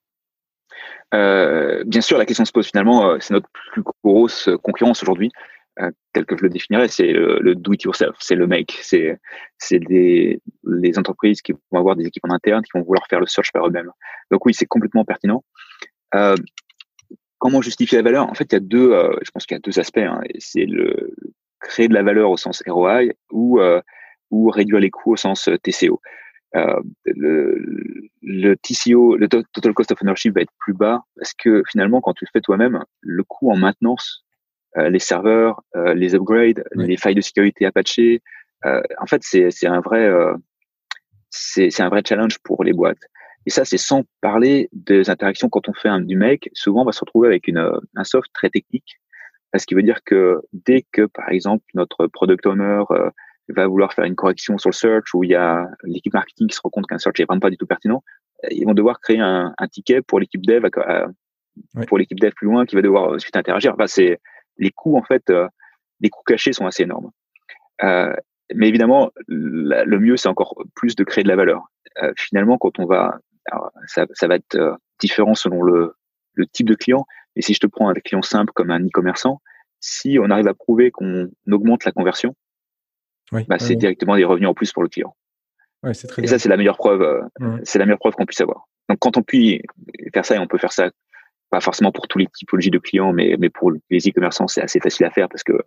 [1.13, 5.31] Euh, bien sûr, la question se pose finalement, euh, c'est notre plus grosse concurrence aujourd'hui,
[5.79, 9.19] euh, tel que je le définirais, c'est le, do-it-yourself, c'est le make, c'est
[9.57, 13.19] c'est des les entreprises qui vont avoir des équipes en interne, qui vont vouloir faire
[13.19, 13.91] le search par eux-mêmes.
[14.31, 15.43] Donc oui, c'est complètement pertinent.
[17.39, 18.29] Comment justifier la valeur?
[18.29, 19.97] En fait, il y a deux, je pense qu'il y a deux aspects.
[19.97, 21.13] Hein, c'est le
[21.59, 23.59] créer de la valeur au sens ROI ou
[24.31, 26.01] ou réduire les coûts au sens TCO.
[26.55, 31.63] Euh, le, le TCO, le total cost of ownership va être plus bas parce que
[31.69, 34.23] finalement, quand tu le fais toi-même, le coût en maintenance,
[34.77, 37.99] euh, les serveurs, euh, les upgrades, les failles de sécurité Apache,
[38.63, 40.09] en fait, c'est un vrai,
[41.29, 43.01] c'est un vrai challenge pour les boîtes.
[43.45, 46.49] Et ça, c'est sans parler des interactions quand on fait un, du make.
[46.53, 49.01] Souvent, on va se retrouver avec une, un soft très technique,
[49.57, 52.83] ce qui veut dire que dès que, par exemple, notre product owner
[53.49, 56.55] va vouloir faire une correction sur le search ou il y a l'équipe marketing qui
[56.55, 58.03] se rend compte qu'un search est vraiment pas du tout pertinent,
[58.49, 60.65] ils vont devoir créer un, un ticket pour l'équipe dev,
[61.87, 63.73] pour l'équipe dev plus loin qui va devoir ensuite interagir.
[63.73, 64.19] Enfin, c'est
[64.57, 65.47] les coûts en fait, euh,
[65.99, 67.11] les coûts cachés sont assez énormes.
[67.83, 68.13] Euh,
[68.53, 71.63] mais évidemment, le mieux c'est encore plus de créer de la valeur.
[72.01, 73.19] Euh, finalement, quand on va,
[73.87, 75.95] ça, ça, va être euh, différent selon le,
[76.33, 77.05] le type de client.
[77.35, 79.41] Mais si je te prends un client simple comme un e-commerçant,
[79.79, 82.35] si on arrive à prouver qu'on augmente la conversion,
[83.31, 85.15] bah, c'est directement des revenus en plus pour le client.
[85.83, 87.01] Ouais, c'est très et ça, c'est la meilleure preuve.
[87.01, 88.67] Euh, c'est la meilleure preuve qu'on puisse avoir.
[88.89, 89.59] Donc, quand on peut
[90.13, 90.89] faire ça, et on peut faire ça,
[91.49, 94.79] pas forcément pour toutes les typologies de clients, mais, mais pour les e-commerçants, c'est assez
[94.79, 95.59] facile à faire parce que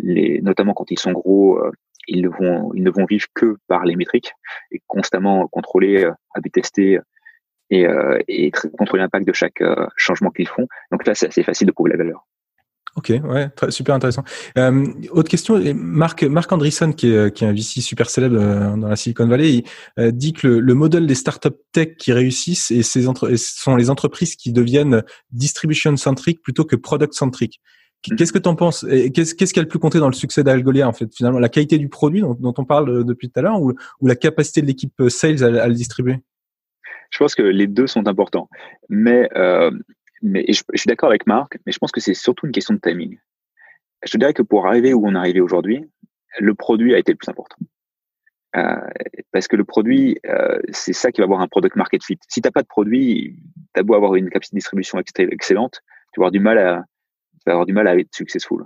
[0.00, 1.70] les, notamment quand ils sont gros, euh,
[2.08, 4.32] ils ne vont, ils ne vont vivre que par les métriques
[4.72, 6.12] et constamment contrôler, euh,
[6.52, 6.98] tester
[7.70, 7.86] et,
[8.28, 9.62] et contrôler l'impact de chaque
[9.96, 10.68] changement qu'ils font.
[10.92, 12.26] Donc là, c'est assez facile de prouver la valeur.
[12.96, 14.22] Ok, ouais, très, super intéressant.
[14.56, 18.76] Euh, autre question, Marc, Marc Andreessen, qui est, qui est un VC super célèbre euh,
[18.76, 19.64] dans la Silicon Valley, il
[19.98, 23.74] euh, dit que le, le, modèle des startups tech qui réussissent et ces entre, sont
[23.74, 25.02] les entreprises qui deviennent
[25.32, 27.60] distribution centric plutôt que product centric.
[28.06, 28.16] Mm-hmm.
[28.16, 30.44] Qu'est-ce que tu en penses Qu'est-ce qu'est-ce qui a le plus compté dans le succès
[30.44, 33.42] d'Algolia en fait Finalement, la qualité du produit dont, dont on parle depuis tout à
[33.42, 36.20] l'heure ou, ou, la capacité de l'équipe sales à, à, le distribuer?
[37.10, 38.48] Je pense que les deux sont importants,
[38.88, 39.72] mais euh,
[40.24, 42.80] mais je, suis d'accord avec Marc, mais je pense que c'est surtout une question de
[42.80, 43.18] timing.
[44.04, 45.84] Je te dirais que pour arriver où on est arrivé aujourd'hui,
[46.38, 47.56] le produit a été le plus important.
[48.56, 48.76] Euh,
[49.32, 52.18] parce que le produit, euh, c'est ça qui va avoir un product market fit.
[52.28, 53.36] Si tu n'as pas de produit,
[53.74, 55.82] tu as beau avoir une capacité de distribution excellente,
[56.12, 58.64] tu vas avoir du mal à, être successful.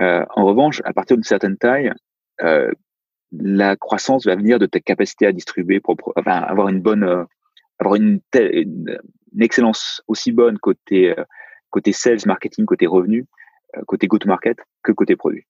[0.00, 1.92] Euh, en revanche, à partir d'une certaine taille,
[3.32, 5.82] la croissance va venir de ta capacité à distribuer,
[6.16, 7.26] enfin, avoir une bonne,
[7.78, 8.98] avoir une, telle, une,
[9.34, 11.24] une excellence aussi bonne côté euh,
[11.70, 13.26] côté sales, marketing, côté revenu,
[13.76, 15.44] euh, côté go-to-market que côté produit.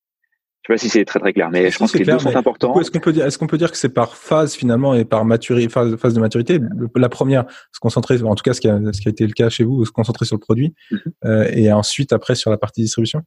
[0.62, 2.34] Je sais pas si c'est très très clair, mais je pense que les deux sont
[2.34, 2.80] importants.
[2.80, 5.24] Est-ce qu'on peut dire, est-ce qu'on peut dire que c'est par phase finalement et par
[5.24, 6.58] maturité, phase, phase de maturité?
[6.96, 9.32] La première, se concentrer, en tout cas ce qui a, ce qui a été le
[9.32, 11.10] cas chez vous, se concentrer sur le produit, mm-hmm.
[11.26, 13.22] euh, et ensuite après sur la partie distribution?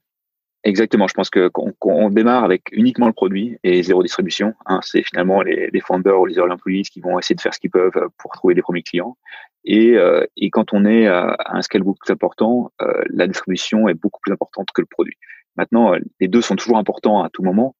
[0.65, 1.07] Exactement.
[1.07, 4.53] Je pense qu'on démarre avec uniquement le produit et zéro distribution.
[4.65, 7.53] Hein, c'est finalement les, les founders ou les early employees qui vont essayer de faire
[7.53, 9.17] ce qu'ils peuvent pour trouver les premiers clients.
[9.63, 13.87] Et, euh, et quand on est à un scale beaucoup plus important, euh, la distribution
[13.87, 15.15] est beaucoup plus importante que le produit.
[15.55, 17.75] Maintenant, euh, les deux sont toujours importants à tout moment,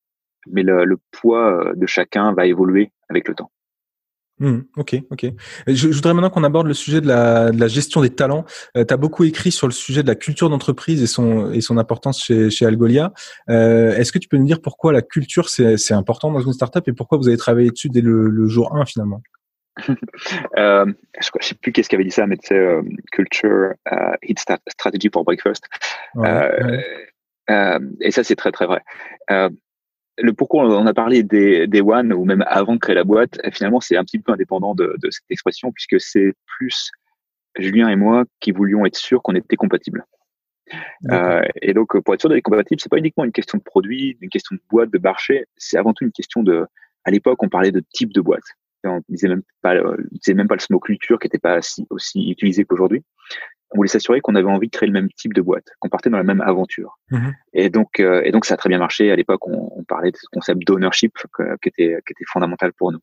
[0.48, 3.52] mais le, le poids de chacun va évoluer avec le temps.
[4.40, 5.26] Mmh, ok, ok.
[5.68, 8.46] Je, je, voudrais maintenant qu'on aborde le sujet de la, de la gestion des talents.
[8.78, 11.60] Euh, tu as beaucoup écrit sur le sujet de la culture d'entreprise et son, et
[11.60, 13.12] son importance chez, chez Algolia.
[13.50, 16.88] Euh, Est-ce que tu peux nous dire pourquoi la culture, c'est important dans une startup
[16.88, 19.22] et pourquoi vous avez travaillé dessus dès le, le jour 1 finalement?
[20.58, 20.86] Euh,
[21.22, 22.82] je ne sais plus qu'est-ce qui avait dit ça, mais c'est euh,
[23.14, 23.72] culture,
[24.22, 25.64] hit strategy for breakfast.
[26.16, 26.84] Ouais,
[27.48, 27.80] ouais.
[28.02, 28.82] et ça, c'est très, très vrai
[30.22, 33.40] le pourquoi on a parlé des, des one ou même avant de créer la boîte,
[33.52, 36.92] finalement, c'est un petit peu indépendant de, de cette expression puisque c'est plus
[37.58, 40.06] Julien et moi qui voulions être sûrs qu'on était compatibles.
[41.12, 44.18] Euh, et donc, pour être sûr d'être compatible, c'est pas uniquement une question de produit,
[44.22, 46.66] une question de boîte, de marché, c'est avant tout une question de.
[47.06, 48.44] À l'époque, on parlait de type de boîte.
[48.84, 52.30] On disait même pas, on disait même pas le mot culture qui n'était pas aussi
[52.30, 53.04] utilisé qu'aujourd'hui
[53.72, 56.10] on voulait s'assurer qu'on avait envie de créer le même type de boîte, qu'on partait
[56.10, 56.98] dans la même aventure.
[57.12, 57.30] Mmh.
[57.54, 59.12] Et donc, euh, et donc ça a très bien marché.
[59.12, 61.14] À l'époque, on, on, parlait de ce concept d'ownership
[61.62, 63.00] qui était qui était fondamental pour nous.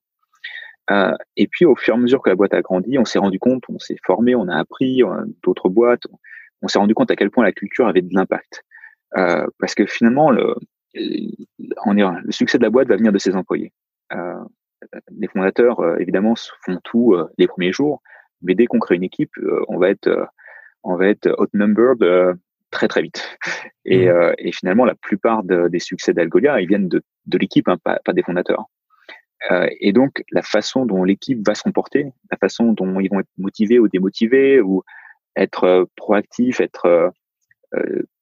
[0.90, 3.18] Euh, et puis, au fur et à mesure que la boîte a grandi, on s'est
[3.18, 5.02] rendu compte, on s'est formé, on a appris
[5.42, 6.06] d'autres boîtes.
[6.62, 8.64] On s'est rendu compte à quel point la culture avait de l'impact.
[9.16, 10.54] Euh, parce que finalement, le,
[11.84, 13.72] on est, le succès de la boîte va venir de ses employés.
[14.12, 14.42] Euh,
[15.10, 18.02] les fondateurs, euh, évidemment, font tout euh, les premiers jours,
[18.42, 19.32] mais dès qu'on crée une équipe,
[19.68, 20.28] on va être
[20.86, 22.34] on va être outnumbered euh,
[22.70, 23.36] très très vite.
[23.84, 24.08] Et, mmh.
[24.08, 27.76] euh, et finalement, la plupart de, des succès d'Algolia, ils viennent de, de l'équipe, hein,
[27.82, 28.66] pas, pas, des fondateurs.
[29.50, 33.20] Euh, et donc, la façon dont l'équipe va se comporter, la façon dont ils vont
[33.20, 34.82] être motivés ou démotivés, ou
[35.34, 37.12] être euh, proactifs, être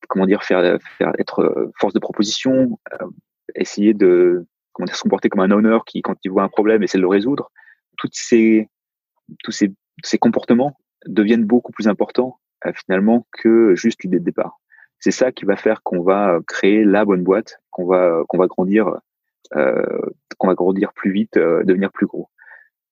[0.09, 2.81] comment dire, faire, faire être force de proposition,
[3.55, 6.83] essayer de comment dire, se comporter comme un honneur qui, quand il voit un problème,
[6.83, 7.53] essaie de le résoudre.
[7.97, 8.69] Toutes ces,
[9.45, 9.73] tous ces,
[10.03, 12.41] ces comportements deviennent beaucoup plus importants
[12.73, 14.61] finalement que juste l'idée de départ.
[14.99, 18.47] C'est ça qui va faire qu'on va créer la bonne boîte, qu'on va qu'on va
[18.47, 18.97] grandir,
[19.55, 19.83] euh,
[20.39, 22.31] qu'on va grandir plus vite, euh, devenir plus gros.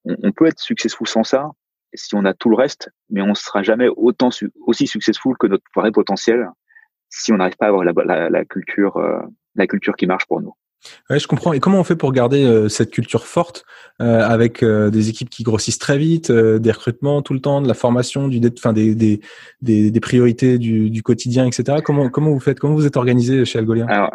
[0.04, 1.50] On, on, peut être successful sans ça,
[1.94, 4.30] si on a tout le reste, mais on sera jamais autant
[4.66, 6.48] aussi successful que notre vrai potentiel
[7.08, 9.20] si on n'arrive pas à avoir la, la, la culture euh,
[9.54, 10.54] la culture qui marche pour nous.
[11.10, 11.52] Ouais, je comprends.
[11.52, 13.64] Et comment on fait pour garder euh, cette culture forte
[14.00, 17.68] euh, avec euh, des équipes qui grossissent très vite, des recrutements tout le temps, de
[17.68, 19.20] la formation, du, enfin des, des,
[19.60, 21.78] des, des priorités du, du, quotidien, etc.
[21.84, 22.58] Comment comment vous faites?
[22.58, 24.10] Comment vous êtes organisé chez Algolia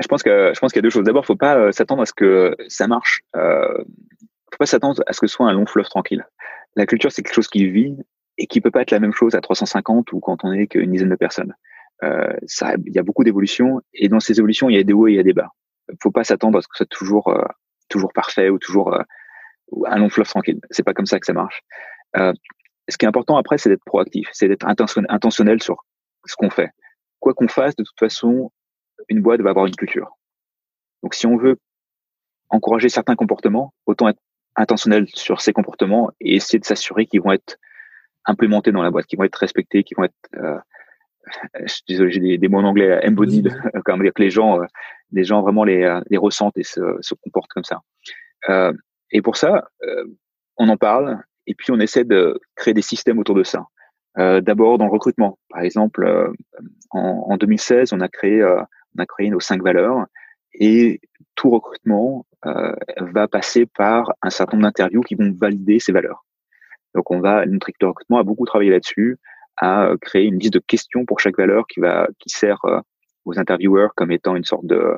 [0.00, 1.04] Je pense que je pense qu'il y a deux choses.
[1.04, 3.22] D'abord, faut pas s'attendre à ce que ça marche.
[3.36, 6.26] Euh, faut pas s'attendre à ce que ce soit un long fleuve tranquille.
[6.76, 7.96] La culture, c'est quelque chose qui vit
[8.38, 10.92] et qui peut pas être la même chose à 350 ou quand on est qu'une
[10.92, 11.54] dizaine de personnes.
[12.46, 15.08] Ça, il y a beaucoup d'évolutions et dans ces évolutions, il y a des hauts
[15.08, 15.48] et il y a des bas.
[16.02, 17.44] Faut pas s'attendre à ce que ce soit toujours euh,
[17.88, 19.02] toujours parfait ou toujours euh,
[19.86, 20.60] un long fleuve tranquille.
[20.70, 21.62] C'est pas comme ça que ça marche.
[22.16, 22.32] Euh,
[22.88, 25.84] ce qui est important après, c'est d'être proactif, c'est d'être intentionnel sur
[26.24, 26.70] ce qu'on fait.
[27.18, 28.52] Quoi qu'on fasse, de toute façon,
[29.08, 30.16] une boîte va avoir une culture.
[31.02, 31.58] Donc, si on veut
[32.48, 34.20] encourager certains comportements, autant être
[34.54, 37.56] intentionnel sur ces comportements et essayer de s'assurer qu'ils vont être
[38.24, 40.58] implémentés dans la boîte, qu'ils vont être respectés, qu'ils vont être euh,
[41.64, 43.48] je suis désolé, j'ai des, des, mots en anglais, embodied,
[43.84, 44.60] comme dire que les gens,
[45.12, 47.80] les gens vraiment les, euh, les ressentent et se, se, comportent comme ça.
[48.48, 48.72] Euh,
[49.10, 50.04] et pour ça, euh,
[50.56, 53.64] on en parle et puis on essaie de créer des systèmes autour de ça.
[54.18, 56.32] Euh, D'abord dans le recrutement, par exemple,
[56.90, 60.06] en, en, 2016, on a créé, on a créé nos cinq valeurs
[60.54, 61.00] et
[61.34, 66.24] tout recrutement va passer par un certain nombre d'interviews qui vont valider ces valeurs.
[66.94, 69.18] Donc on va, notre équipe de recrutement a beaucoup travaillé là-dessus
[69.56, 72.80] à euh, créer une liste de questions pour chaque valeur qui va qui sert euh,
[73.26, 74.94] aux intervieweurs comme étant une sorte de,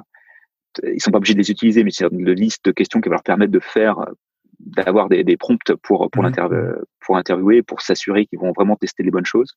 [0.85, 3.17] ils sont pas obligés de les utiliser mais c'est une liste de questions qui va
[3.17, 4.13] leur permettre de faire euh,
[4.61, 6.33] d'avoir des, des prompts pour pour, mmh.
[7.01, 9.57] pour interviewer pour s'assurer qu'ils vont vraiment tester les bonnes choses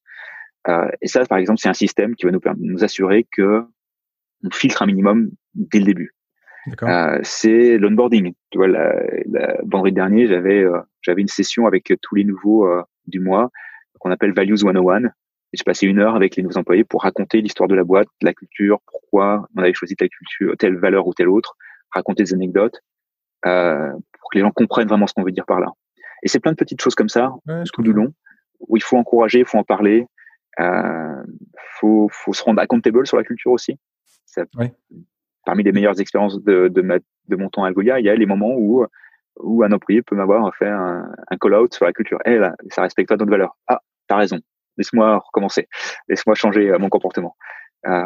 [0.67, 3.63] euh, et ça par exemple c'est un système qui va nous nous assurer que
[4.43, 6.15] on filtre un minimum dès le début
[6.83, 8.93] euh, c'est l'onboarding tu vois la,
[9.25, 10.63] la vendredi dernier j'avais
[11.01, 12.67] j'avais une session avec tous les nouveaux
[13.07, 13.51] du mois
[14.01, 15.03] qu'on appelle Values 101.
[15.53, 18.07] Et j'ai passé une heure avec les nouveaux employés pour raconter l'histoire de la boîte,
[18.21, 21.57] la culture, pourquoi on avait choisi telle culture, telle valeur ou telle autre,
[21.91, 22.79] raconter des anecdotes,
[23.45, 25.67] euh, pour que les gens comprennent vraiment ce qu'on veut dire par là.
[26.23, 27.33] Et c'est plein de petites choses comme ça,
[27.73, 28.13] tout du long,
[28.59, 30.05] où il faut encourager, il faut en parler,
[30.59, 31.23] euh,
[31.79, 33.77] faut, faut se rendre accountable sur la culture aussi.
[34.25, 34.43] Ça,
[35.43, 38.15] Parmi les meilleures expériences de, de, ma, de mon temps à Algolia, il y a
[38.15, 38.85] les moments où
[39.37, 42.19] où un employé peut m'avoir fait un, un call-out sur la culture.
[42.25, 43.55] Eh là, ça respecte pas notre valeur.
[43.67, 44.39] Ah, t'as raison.
[44.77, 45.67] Laisse-moi recommencer.
[46.07, 47.35] Laisse-moi changer euh, mon comportement.
[47.87, 48.03] Euh,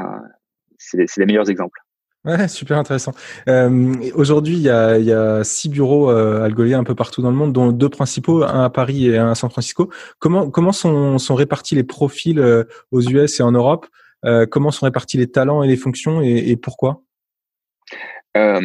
[0.77, 1.79] c'est les meilleurs exemples.
[2.25, 3.11] Ouais, super intéressant.
[3.47, 7.29] Euh, Aujourd'hui, il y a, y a, six bureaux euh, algoliens un peu partout dans
[7.29, 9.91] le monde, dont deux principaux, un à Paris et un à San Francisco.
[10.17, 13.87] Comment, comment sont, sont répartis les profils euh, aux US et en Europe?
[14.49, 17.03] Comment sont répartis les talents et les fonctions et, et pourquoi?
[18.33, 18.63] Alors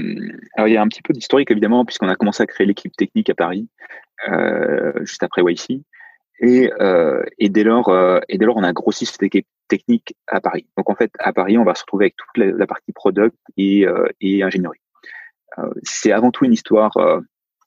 [0.67, 3.29] il y a un petit peu d'historique évidemment puisqu'on a commencé à créer l'équipe technique
[3.29, 3.69] à Paris
[5.03, 5.83] juste après YC
[6.41, 10.15] et, euh, et dès lors euh, et dès lors on a grossi cette équipe technique
[10.27, 10.67] à Paris.
[10.77, 13.37] Donc en fait à Paris on va se retrouver avec toute la, la partie product
[13.57, 14.81] et, euh, et ingénierie.
[15.59, 16.97] Euh, c'est avant tout une histoire,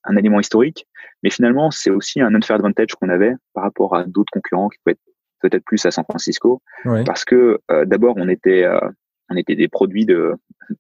[0.04, 0.88] un élément historique,
[1.22, 4.80] mais finalement c'est aussi un unfair advantage qu'on avait par rapport à d'autres concurrents qui
[4.84, 5.00] pouvaient être
[5.42, 6.62] peut-être plus à San Francisco,
[7.06, 8.66] parce que d'abord on était
[9.30, 10.36] on était des produits de,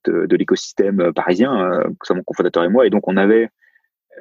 [0.06, 3.50] de, de l'écosystème parisien, euh, que soit mon cofondateur et moi, et donc on avait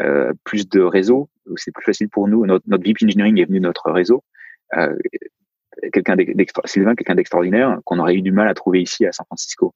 [0.00, 1.28] euh, plus de réseaux.
[1.56, 2.46] C'est plus facile pour nous.
[2.46, 4.24] Notre, notre VP Engineering est venu de notre réseau.
[4.76, 4.96] Euh,
[5.92, 6.16] quelqu'un
[6.64, 9.74] Sylvain, quelqu'un d'extraordinaire qu'on aurait eu du mal à trouver ici à San Francisco.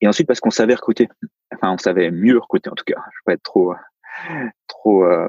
[0.00, 1.08] Et ensuite parce qu'on savait recruter.
[1.54, 2.96] Enfin, on savait mieux recruter en tout cas.
[2.98, 3.74] Je vais pas être trop
[4.68, 5.28] trop euh,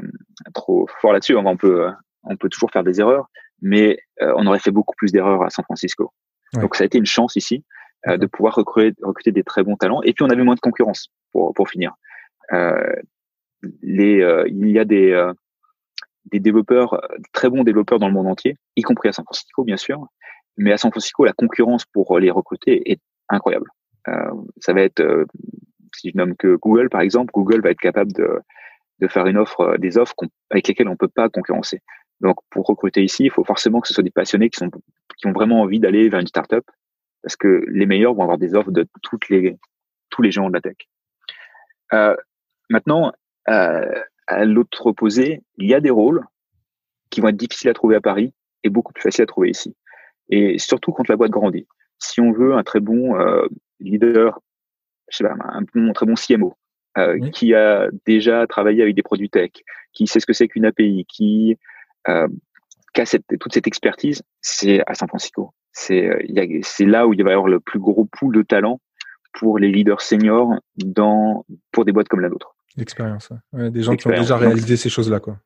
[0.53, 1.35] trop fort là-dessus.
[1.35, 1.89] On peut
[2.23, 3.29] on peut toujours faire des erreurs,
[3.61, 6.11] mais euh, on aurait fait beaucoup plus d'erreurs à San Francisco.
[6.53, 7.63] Donc ça a été une chance ici.
[8.07, 10.01] Euh, de pouvoir recruter, recruter des très bons talents.
[10.03, 11.95] Et puis on avait moins de concurrence pour, pour finir.
[12.53, 12.95] Euh,
[13.81, 15.33] les, euh, il y a des, euh,
[16.31, 17.01] des développeurs,
[17.33, 20.05] très bons développeurs dans le monde entier, y compris à San Francisco bien sûr.
[20.57, 23.67] Mais à San Francisco, la concurrence pour les recruter est incroyable.
[24.59, 25.25] ça va être,
[25.93, 28.39] si je nomme que Google par exemple, Google va être capable de,
[28.99, 30.15] de faire une offre, des offres
[30.49, 31.81] avec lesquelles on peut pas concurrencer.
[32.21, 34.69] Donc, pour recruter ici, il faut forcément que ce soit des passionnés qui sont
[35.17, 36.65] qui ont vraiment envie d'aller vers une startup
[37.21, 39.57] parce que les meilleurs vont avoir des offres de toutes les
[40.09, 40.77] tous les gens de la tech.
[41.93, 42.15] Euh,
[42.69, 43.11] maintenant,
[43.49, 46.25] euh, à l'autre opposé, il y a des rôles
[47.09, 48.33] qui vont être difficiles à trouver à Paris
[48.63, 49.75] et beaucoup plus faciles à trouver ici.
[50.29, 51.67] Et surtout quand la boîte grandit.
[51.99, 53.47] Si on veut un très bon euh,
[53.79, 54.39] leader,
[55.09, 56.57] je sais pas, un, bon, très bon CMO,
[56.97, 59.51] euh, qui a déjà travaillé avec des produits tech,
[59.93, 61.57] qui sait ce que c'est qu'une API, qui,
[62.07, 62.27] euh,
[62.93, 65.53] qui a cette, toute cette expertise, c'est à San Francisco.
[65.71, 68.79] C'est euh, c'est là où il va y avoir le plus gros pool de talent
[69.33, 72.54] pour les leaders seniors dans pour des boîtes comme la nôtre.
[72.77, 73.69] L'expérience, ouais.
[73.69, 75.39] des gens qui ont déjà réalisé ces choses-là, quoi.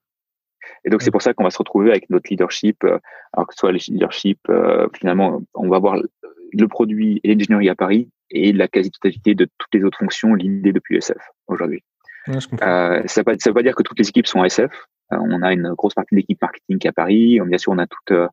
[0.86, 3.00] Et donc c'est pour ça qu'on va se retrouver avec notre leadership, euh,
[3.34, 7.70] alors que ce soit le leadership, euh, finalement, on va avoir le produit et l'ingénierie
[7.70, 11.18] à Paris et la quasi-totalité de toutes les autres fonctions l'idée depuis SF
[11.48, 11.84] aujourd'hui.
[12.28, 14.72] Ouais, euh, ça ne veut, pas dire que toutes les équipes sont SF.
[15.12, 17.40] on a une grosse partie de l'équipe marketing à Paris.
[17.44, 18.30] Bien sûr, on a toute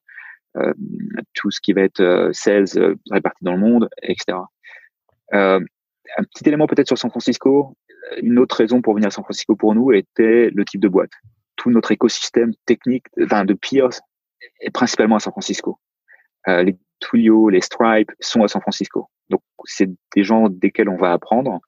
[0.56, 0.72] euh,
[1.34, 4.38] tout ce qui va être euh, sales euh, réparti dans le monde, etc.
[5.32, 5.60] un
[6.32, 7.76] petit élément peut-être sur San Francisco.
[8.22, 11.10] Une autre raison pour venir à San Francisco pour nous était le type de boîte.
[11.56, 14.00] Tout notre écosystème technique, enfin de peers,
[14.60, 15.78] est principalement à San Francisco.
[16.48, 19.08] Euh, les Twilio, les Stripe sont à San Francisco.
[19.28, 21.60] Donc c'est des gens desquels on va apprendre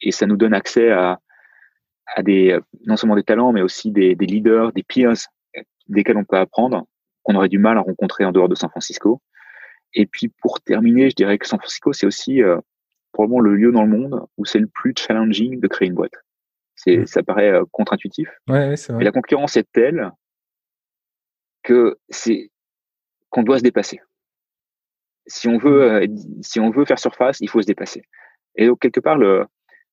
[0.00, 1.18] et ça nous donne accès à,
[2.14, 5.16] à des non seulement des talents mais aussi des, leaders, des peers
[5.88, 6.86] desquels on peut apprendre
[7.22, 9.20] qu'on aurait du mal à rencontrer en dehors de San Francisco.
[9.94, 12.58] Et puis pour terminer, je dirais que San Francisco c'est aussi euh,
[13.18, 16.14] probablement le lieu dans le monde où c'est le plus challenging de créer une boîte.
[16.76, 17.06] C'est, mmh.
[17.06, 18.28] ça paraît euh, contre-intuitif.
[18.46, 19.00] Ouais, c'est vrai.
[19.00, 20.12] Mais la concurrence est telle
[21.64, 22.52] que c'est
[23.30, 24.00] qu'on doit se dépasser.
[25.26, 26.12] Si on veut, mmh.
[26.12, 28.02] euh, si on veut faire surface, il faut se dépasser.
[28.54, 29.46] Et donc quelque part, le,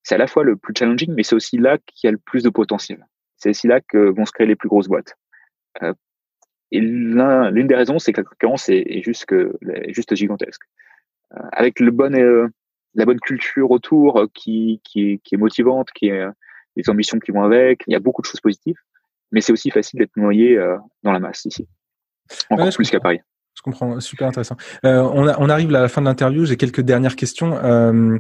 [0.03, 2.19] c'est à la fois le plus challenging, mais c'est aussi là qu'il y a le
[2.19, 3.07] plus de potentiel.
[3.37, 5.15] C'est aussi là que vont se créer les plus grosses boîtes.
[5.81, 5.95] Euh,
[6.71, 10.61] et l'une des raisons, c'est que la concurrence est, est juste, que, est juste gigantesque.
[11.33, 12.47] Euh, avec le bon, euh,
[12.95, 16.25] la bonne culture autour euh, qui, qui, est, qui est motivante, qui est
[16.75, 18.77] les ambitions qui vont avec, il y a beaucoup de choses positives,
[19.31, 20.59] mais c'est aussi facile d'être noyé
[21.03, 21.67] dans la masse ici.
[22.49, 23.21] Encore plus qu'à Paris.
[23.55, 24.57] Je comprends, super intéressant.
[24.85, 26.43] Euh, on, on, arrive à la fin de l'interview.
[26.45, 27.55] J'ai quelques dernières questions.
[27.63, 28.19] Euh,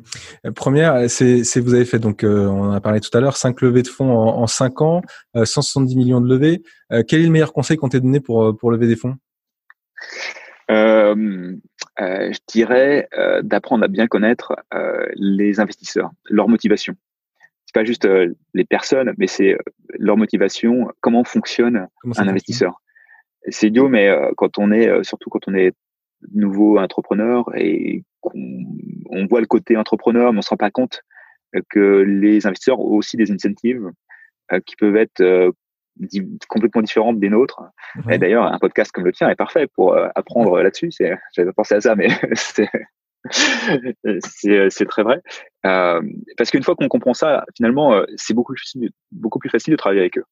[0.55, 3.59] première, c'est vous avez fait donc, euh, on en a parlé tout à l'heure, cinq
[3.59, 5.01] levées de fonds en, en 5 ans,
[5.35, 6.63] 170 millions de levées.
[7.07, 9.15] quel est le meilleur conseil qu'on t'ait donné pour pour lever des fonds?
[10.69, 13.07] Je dirais
[13.43, 14.55] d'apprendre à bien connaître
[15.15, 16.95] les investisseurs, leur motivation.
[17.65, 18.07] C'est pas juste
[18.53, 19.57] les personnes, mais c'est
[19.97, 20.91] leur motivation.
[21.01, 21.87] Comment fonctionne
[22.17, 22.81] un investisseur
[23.49, 25.73] c'est idiot, mais euh, quand on est, euh, surtout quand on est
[26.33, 28.31] nouveau entrepreneur et qu'on
[29.09, 31.01] on voit le côté entrepreneur, mais on se rend pas compte
[31.69, 33.89] que les investisseurs ont aussi des incentives
[34.51, 35.53] euh, qui peuvent être
[36.47, 37.63] complètement différentes des nôtres.
[38.09, 40.91] Et d'ailleurs, un podcast comme le tien est parfait pour apprendre là-dessus.
[40.91, 42.69] C'est, j'avais pensé à ça, mais c'est,
[44.69, 45.21] c'est, très vrai.
[45.65, 46.01] Euh,
[46.37, 48.55] parce qu'une fois qu'on comprend ça, finalement, c'est beaucoup,
[49.11, 50.25] beaucoup plus facile de travailler avec eux.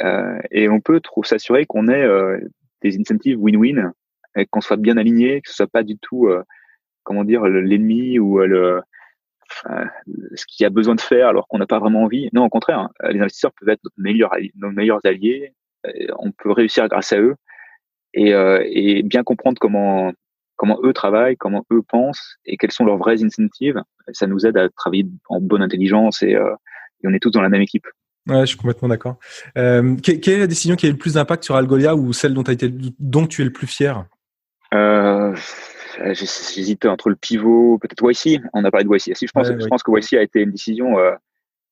[0.00, 2.38] Euh, et on peut s'assurer qu'on ait euh,
[2.82, 3.92] des incentives win-win
[4.36, 6.42] et qu'on soit bien aligné, que ce soit pas du tout, euh,
[7.02, 8.80] comment dire, l'ennemi ou le,
[10.34, 12.28] ce qu'il y a besoin de faire alors qu'on n'a pas vraiment envie.
[12.32, 15.54] Non, au contraire, hein, les investisseurs peuvent être nos meilleurs, nos meilleurs alliés.
[16.18, 17.34] On peut réussir grâce à eux
[18.14, 20.12] et, et bien comprendre comment
[20.56, 23.82] comment eux travaillent, comment eux pensent et quels sont leurs vrais incentives.
[24.12, 27.48] Ça nous aide à travailler en bonne intelligence et, et on est tous dans la
[27.48, 27.86] même équipe.
[28.28, 29.16] Ouais, je suis complètement d'accord.
[29.58, 32.34] Euh, quelle est la décision qui a eu le plus d'impact sur Algolia ou celle
[32.34, 34.04] dont, as été, dont tu es le plus fier?
[34.72, 35.34] Euh,
[36.12, 38.40] J'hésite entre le pivot, peut-être YC.
[38.52, 39.16] On a parlé de YC.
[39.20, 41.12] Je pense, je pense que YC a été une décision euh,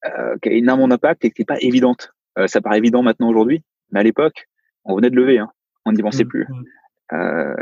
[0.06, 2.12] euh, qui a énormément d'impact et qui n'est pas évidente.
[2.38, 4.48] Euh, ça paraît évident maintenant aujourd'hui, mais à l'époque,
[4.84, 5.38] on venait de lever.
[5.38, 5.50] Hein.
[5.84, 6.46] On n'y pensait mmh, plus.
[6.48, 6.64] Mmh.
[7.12, 7.54] Euh,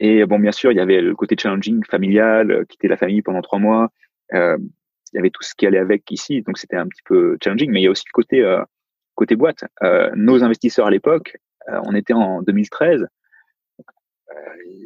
[0.00, 3.22] et bon, bien sûr, il y avait le côté challenging familial, euh, quitter la famille
[3.22, 3.90] pendant trois mois.
[4.32, 4.56] Euh,
[5.12, 7.70] il y avait tout ce qui allait avec ici, donc c'était un petit peu challenging.
[7.70, 8.62] Mais il y a aussi le côté euh,
[9.14, 9.64] côté boîte.
[9.82, 11.36] Euh, nos investisseurs à l'époque,
[11.68, 13.06] euh, on était en 2013.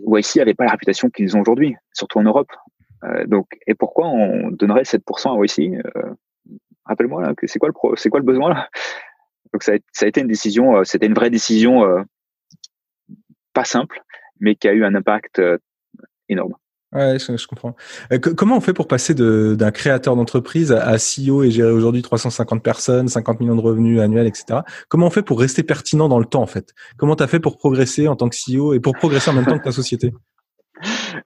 [0.07, 2.51] YC n'avait pas la réputation qu'ils ont aujourd'hui, surtout en Europe.
[3.26, 5.82] donc, et pourquoi on donnerait 7% à YC
[6.84, 8.68] Rappelle-moi là, c'est quoi le quoi le besoin là?
[9.53, 12.05] Donc ça ça a, été une décision, c'était une vraie décision
[13.53, 14.03] pas simple,
[14.41, 15.41] mais qui a eu un impact
[16.28, 16.55] énorme.
[16.93, 17.76] Ouais, je, comprends.
[18.12, 22.62] Euh, comment on fait pour passer d'un créateur d'entreprise à, CEO et gérer aujourd'hui 350
[22.62, 24.61] personnes, 50 millions de revenus annuels, etc.
[24.89, 26.72] Comment on fait pour rester pertinent dans le temps, en fait?
[26.97, 29.45] Comment tu as fait pour progresser en tant que CEO et pour progresser en même
[29.45, 30.12] temps que ta société?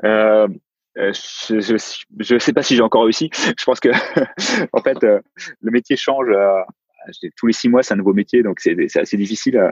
[0.03, 0.49] Euh,
[0.97, 3.29] euh Je ne sais pas si j'ai encore réussi.
[3.59, 3.91] Je pense que,
[4.73, 5.21] en fait, euh,
[5.61, 6.29] le métier change.
[7.37, 9.71] tous les six mois, c'est un nouveau métier, donc c'est assez difficile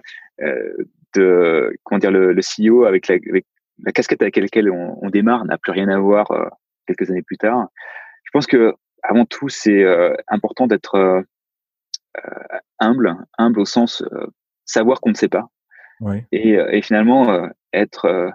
[1.14, 3.46] de comment dire le, le CEO avec, la, avec
[3.84, 6.46] la casquette avec laquelle on, on démarre n'a plus rien à voir euh,
[6.86, 7.68] quelques années plus tard.
[8.24, 11.22] Je pense que avant tout, c'est euh, important d'être euh,
[12.78, 14.04] humble, humble au sens
[14.64, 15.48] savoir qu'on ne sait pas,
[16.00, 16.22] oui.
[16.32, 18.32] et, et, finalement être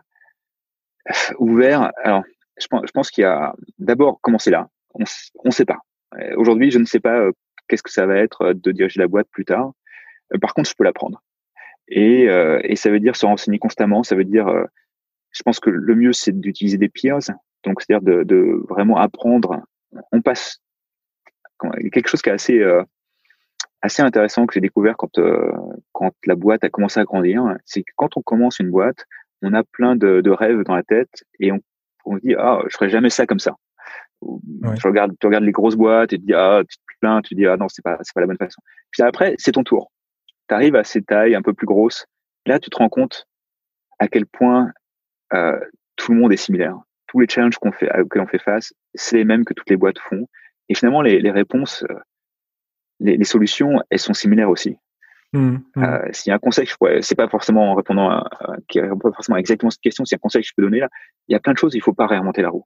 [1.37, 1.91] ouvert.
[2.03, 2.23] Alors,
[2.57, 4.69] je pense, je pense qu'il y a d'abord commencer là?
[4.93, 5.03] On
[5.45, 5.79] ne sait pas.
[6.37, 7.29] Aujourd'hui, je ne sais pas
[7.67, 9.71] qu'est-ce que ça va être de diriger la boîte plus tard.
[10.41, 11.21] Par contre, je peux l'apprendre.
[11.89, 12.23] Et,
[12.63, 14.03] et ça veut dire se renseigner constamment.
[14.03, 14.47] Ça veut dire
[15.35, 17.19] je pense que le mieux, c'est d'utiliser des peers,
[17.65, 19.61] donc c'est-à-dire de, de, vraiment apprendre.
[20.11, 20.61] On passe
[21.91, 22.83] quelque chose qui est assez euh,
[23.81, 25.51] assez intéressant que j'ai découvert quand euh,
[25.91, 29.05] quand la boîte a commencé à grandir, c'est que quand on commence une boîte,
[29.41, 31.59] on a plein de, de rêves dans la tête et on,
[32.05, 33.55] on dit ah je ferai jamais ça comme ça.
[34.21, 34.75] Ouais.
[34.79, 37.35] Tu regardes tu regardes les grosses boîtes et tu dis ah tu te plains, tu
[37.35, 38.61] dis ah non c'est pas c'est pas la bonne façon.
[38.91, 39.91] Puis après c'est ton tour.
[40.47, 42.05] Tu arrives à ces tailles un peu plus grosses.
[42.45, 43.27] Là tu te rends compte
[43.99, 44.71] à quel point
[45.33, 45.59] euh,
[45.95, 46.77] tout le monde est similaire.
[47.07, 49.77] tous les challenges qu'on fait, auxquels on fait face, c'est les mêmes que toutes les
[49.77, 50.27] boîtes font.
[50.69, 51.85] Et finalement, les, les réponses,
[52.99, 54.77] les, les, solutions, elles sont similaires aussi.
[55.35, 55.83] Mmh, mmh.
[55.83, 58.29] Euh, s'il y a un conseil que je pourrais, c'est pas forcément en répondant à,
[58.69, 60.63] qui répond pas forcément exactement cette question, s'il y a un conseil que je peux
[60.63, 60.89] donner là,
[61.27, 62.65] il y a plein de choses, il faut pas réinventer la roue.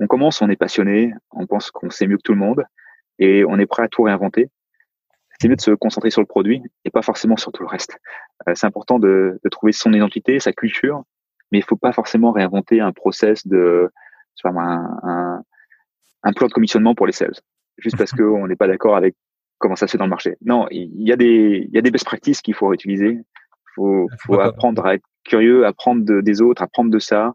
[0.00, 2.64] On commence, on est passionné, on pense qu'on sait mieux que tout le monde
[3.18, 4.48] et on est prêt à tout réinventer.
[5.38, 7.98] C'est mieux de se concentrer sur le produit et pas forcément sur tout le reste.
[8.48, 11.02] Euh, c'est important de, de, trouver son identité, sa culture,
[11.52, 13.90] mais il faut pas forcément réinventer un process de,
[14.44, 15.42] un, un,
[16.22, 17.34] un plan de commissionnement pour les sales,
[17.78, 19.14] juste parce qu'on n'est pas d'accord avec
[19.58, 20.36] comment ça se fait dans le marché.
[20.44, 23.10] Non, il y a des, il y a des best practices qu'il faut réutiliser.
[23.12, 27.32] Il faut, faut apprendre à être curieux, apprendre de, des autres, apprendre de ça,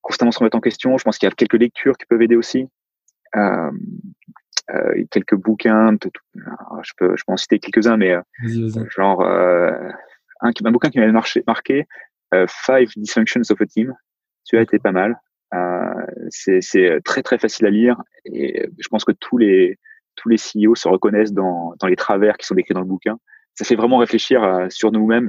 [0.00, 0.96] constamment se remettre en question.
[0.96, 2.68] Je pense qu'il y a quelques lectures qui peuvent aider aussi.
[3.36, 3.70] Euh,
[4.70, 8.22] euh, quelques bouquins, je peux, je peux en citer quelques-uns, mais euh,
[8.88, 9.92] genre un,
[10.40, 11.86] un bouquin qui m'avait marqué,
[12.48, 13.94] Five Dysfunctions of a Team.
[14.44, 15.16] Celui-là était pas mal.
[16.30, 19.78] c'est très très facile à lire et je pense que tous les
[20.16, 23.18] tous les CEO se reconnaissent dans, dans les travers qui sont décrits dans le bouquin.
[23.54, 25.28] Ça fait vraiment réfléchir euh, sur nous-mêmes.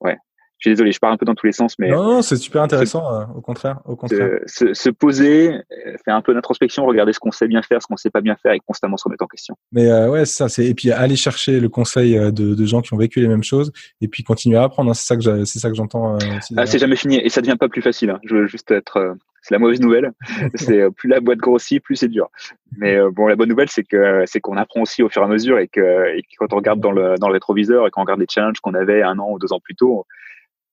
[0.00, 0.16] Ouais,
[0.58, 2.36] je suis désolé, je pars un peu dans tous les sens, mais non, non c'est
[2.36, 3.14] super intéressant.
[3.14, 4.40] Euh, au contraire, au contraire.
[4.46, 7.86] Se, se, poser, euh, faire un peu d'introspection, regarder ce qu'on sait bien faire, ce
[7.86, 9.56] qu'on sait pas bien faire, et constamment se remettre en question.
[9.70, 12.92] Mais euh, ouais, ça, c'est et puis aller chercher le conseil de, de, gens qui
[12.92, 14.90] ont vécu les mêmes choses, et puis continuer à apprendre.
[14.90, 14.94] Hein.
[14.94, 16.16] c'est ça que c'est ça que j'entends.
[16.16, 16.18] Euh,
[16.56, 18.10] ah, c'est jamais fini, et ça devient pas plus facile.
[18.10, 18.18] Hein.
[18.24, 19.16] Je veux juste être
[19.48, 20.12] c'est la mauvaise nouvelle.
[20.54, 22.28] c'est euh, plus la boîte grossit, plus c'est dur.
[22.76, 25.24] Mais euh, bon, la bonne nouvelle, c'est que c'est qu'on apprend aussi au fur et
[25.24, 28.02] à mesure et que, et quand on regarde dans le, dans le rétroviseur et qu'on
[28.02, 30.06] regarde les challenges qu'on avait un an ou deux ans plus tôt,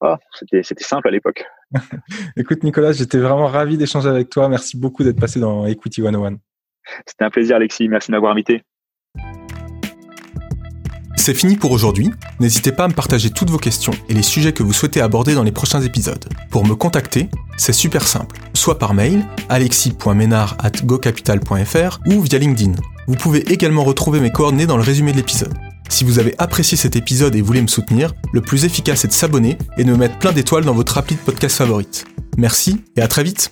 [0.06, 1.46] oh, c'était, c'était simple à l'époque.
[2.38, 4.50] Écoute, Nicolas, j'étais vraiment ravi d'échanger avec toi.
[4.50, 6.38] Merci beaucoup d'être passé dans Equity 101.
[7.06, 7.88] C'était un plaisir, Alexis.
[7.88, 8.64] Merci de m'avoir invité.
[11.18, 12.12] C'est fini pour aujourd'hui.
[12.40, 15.34] N'hésitez pas à me partager toutes vos questions et les sujets que vous souhaitez aborder
[15.34, 16.24] dans les prochains épisodes.
[16.52, 18.38] Pour me contacter, c'est super simple.
[18.54, 22.74] Soit par mail, alexis.ménard.gocapital.fr ou via LinkedIn.
[23.08, 25.58] Vous pouvez également retrouver mes coordonnées dans le résumé de l'épisode.
[25.90, 29.14] Si vous avez apprécié cet épisode et voulez me soutenir, le plus efficace est de
[29.14, 32.06] s'abonner et de me mettre plein d'étoiles dans votre appli de podcast favorite.
[32.38, 33.52] Merci et à très vite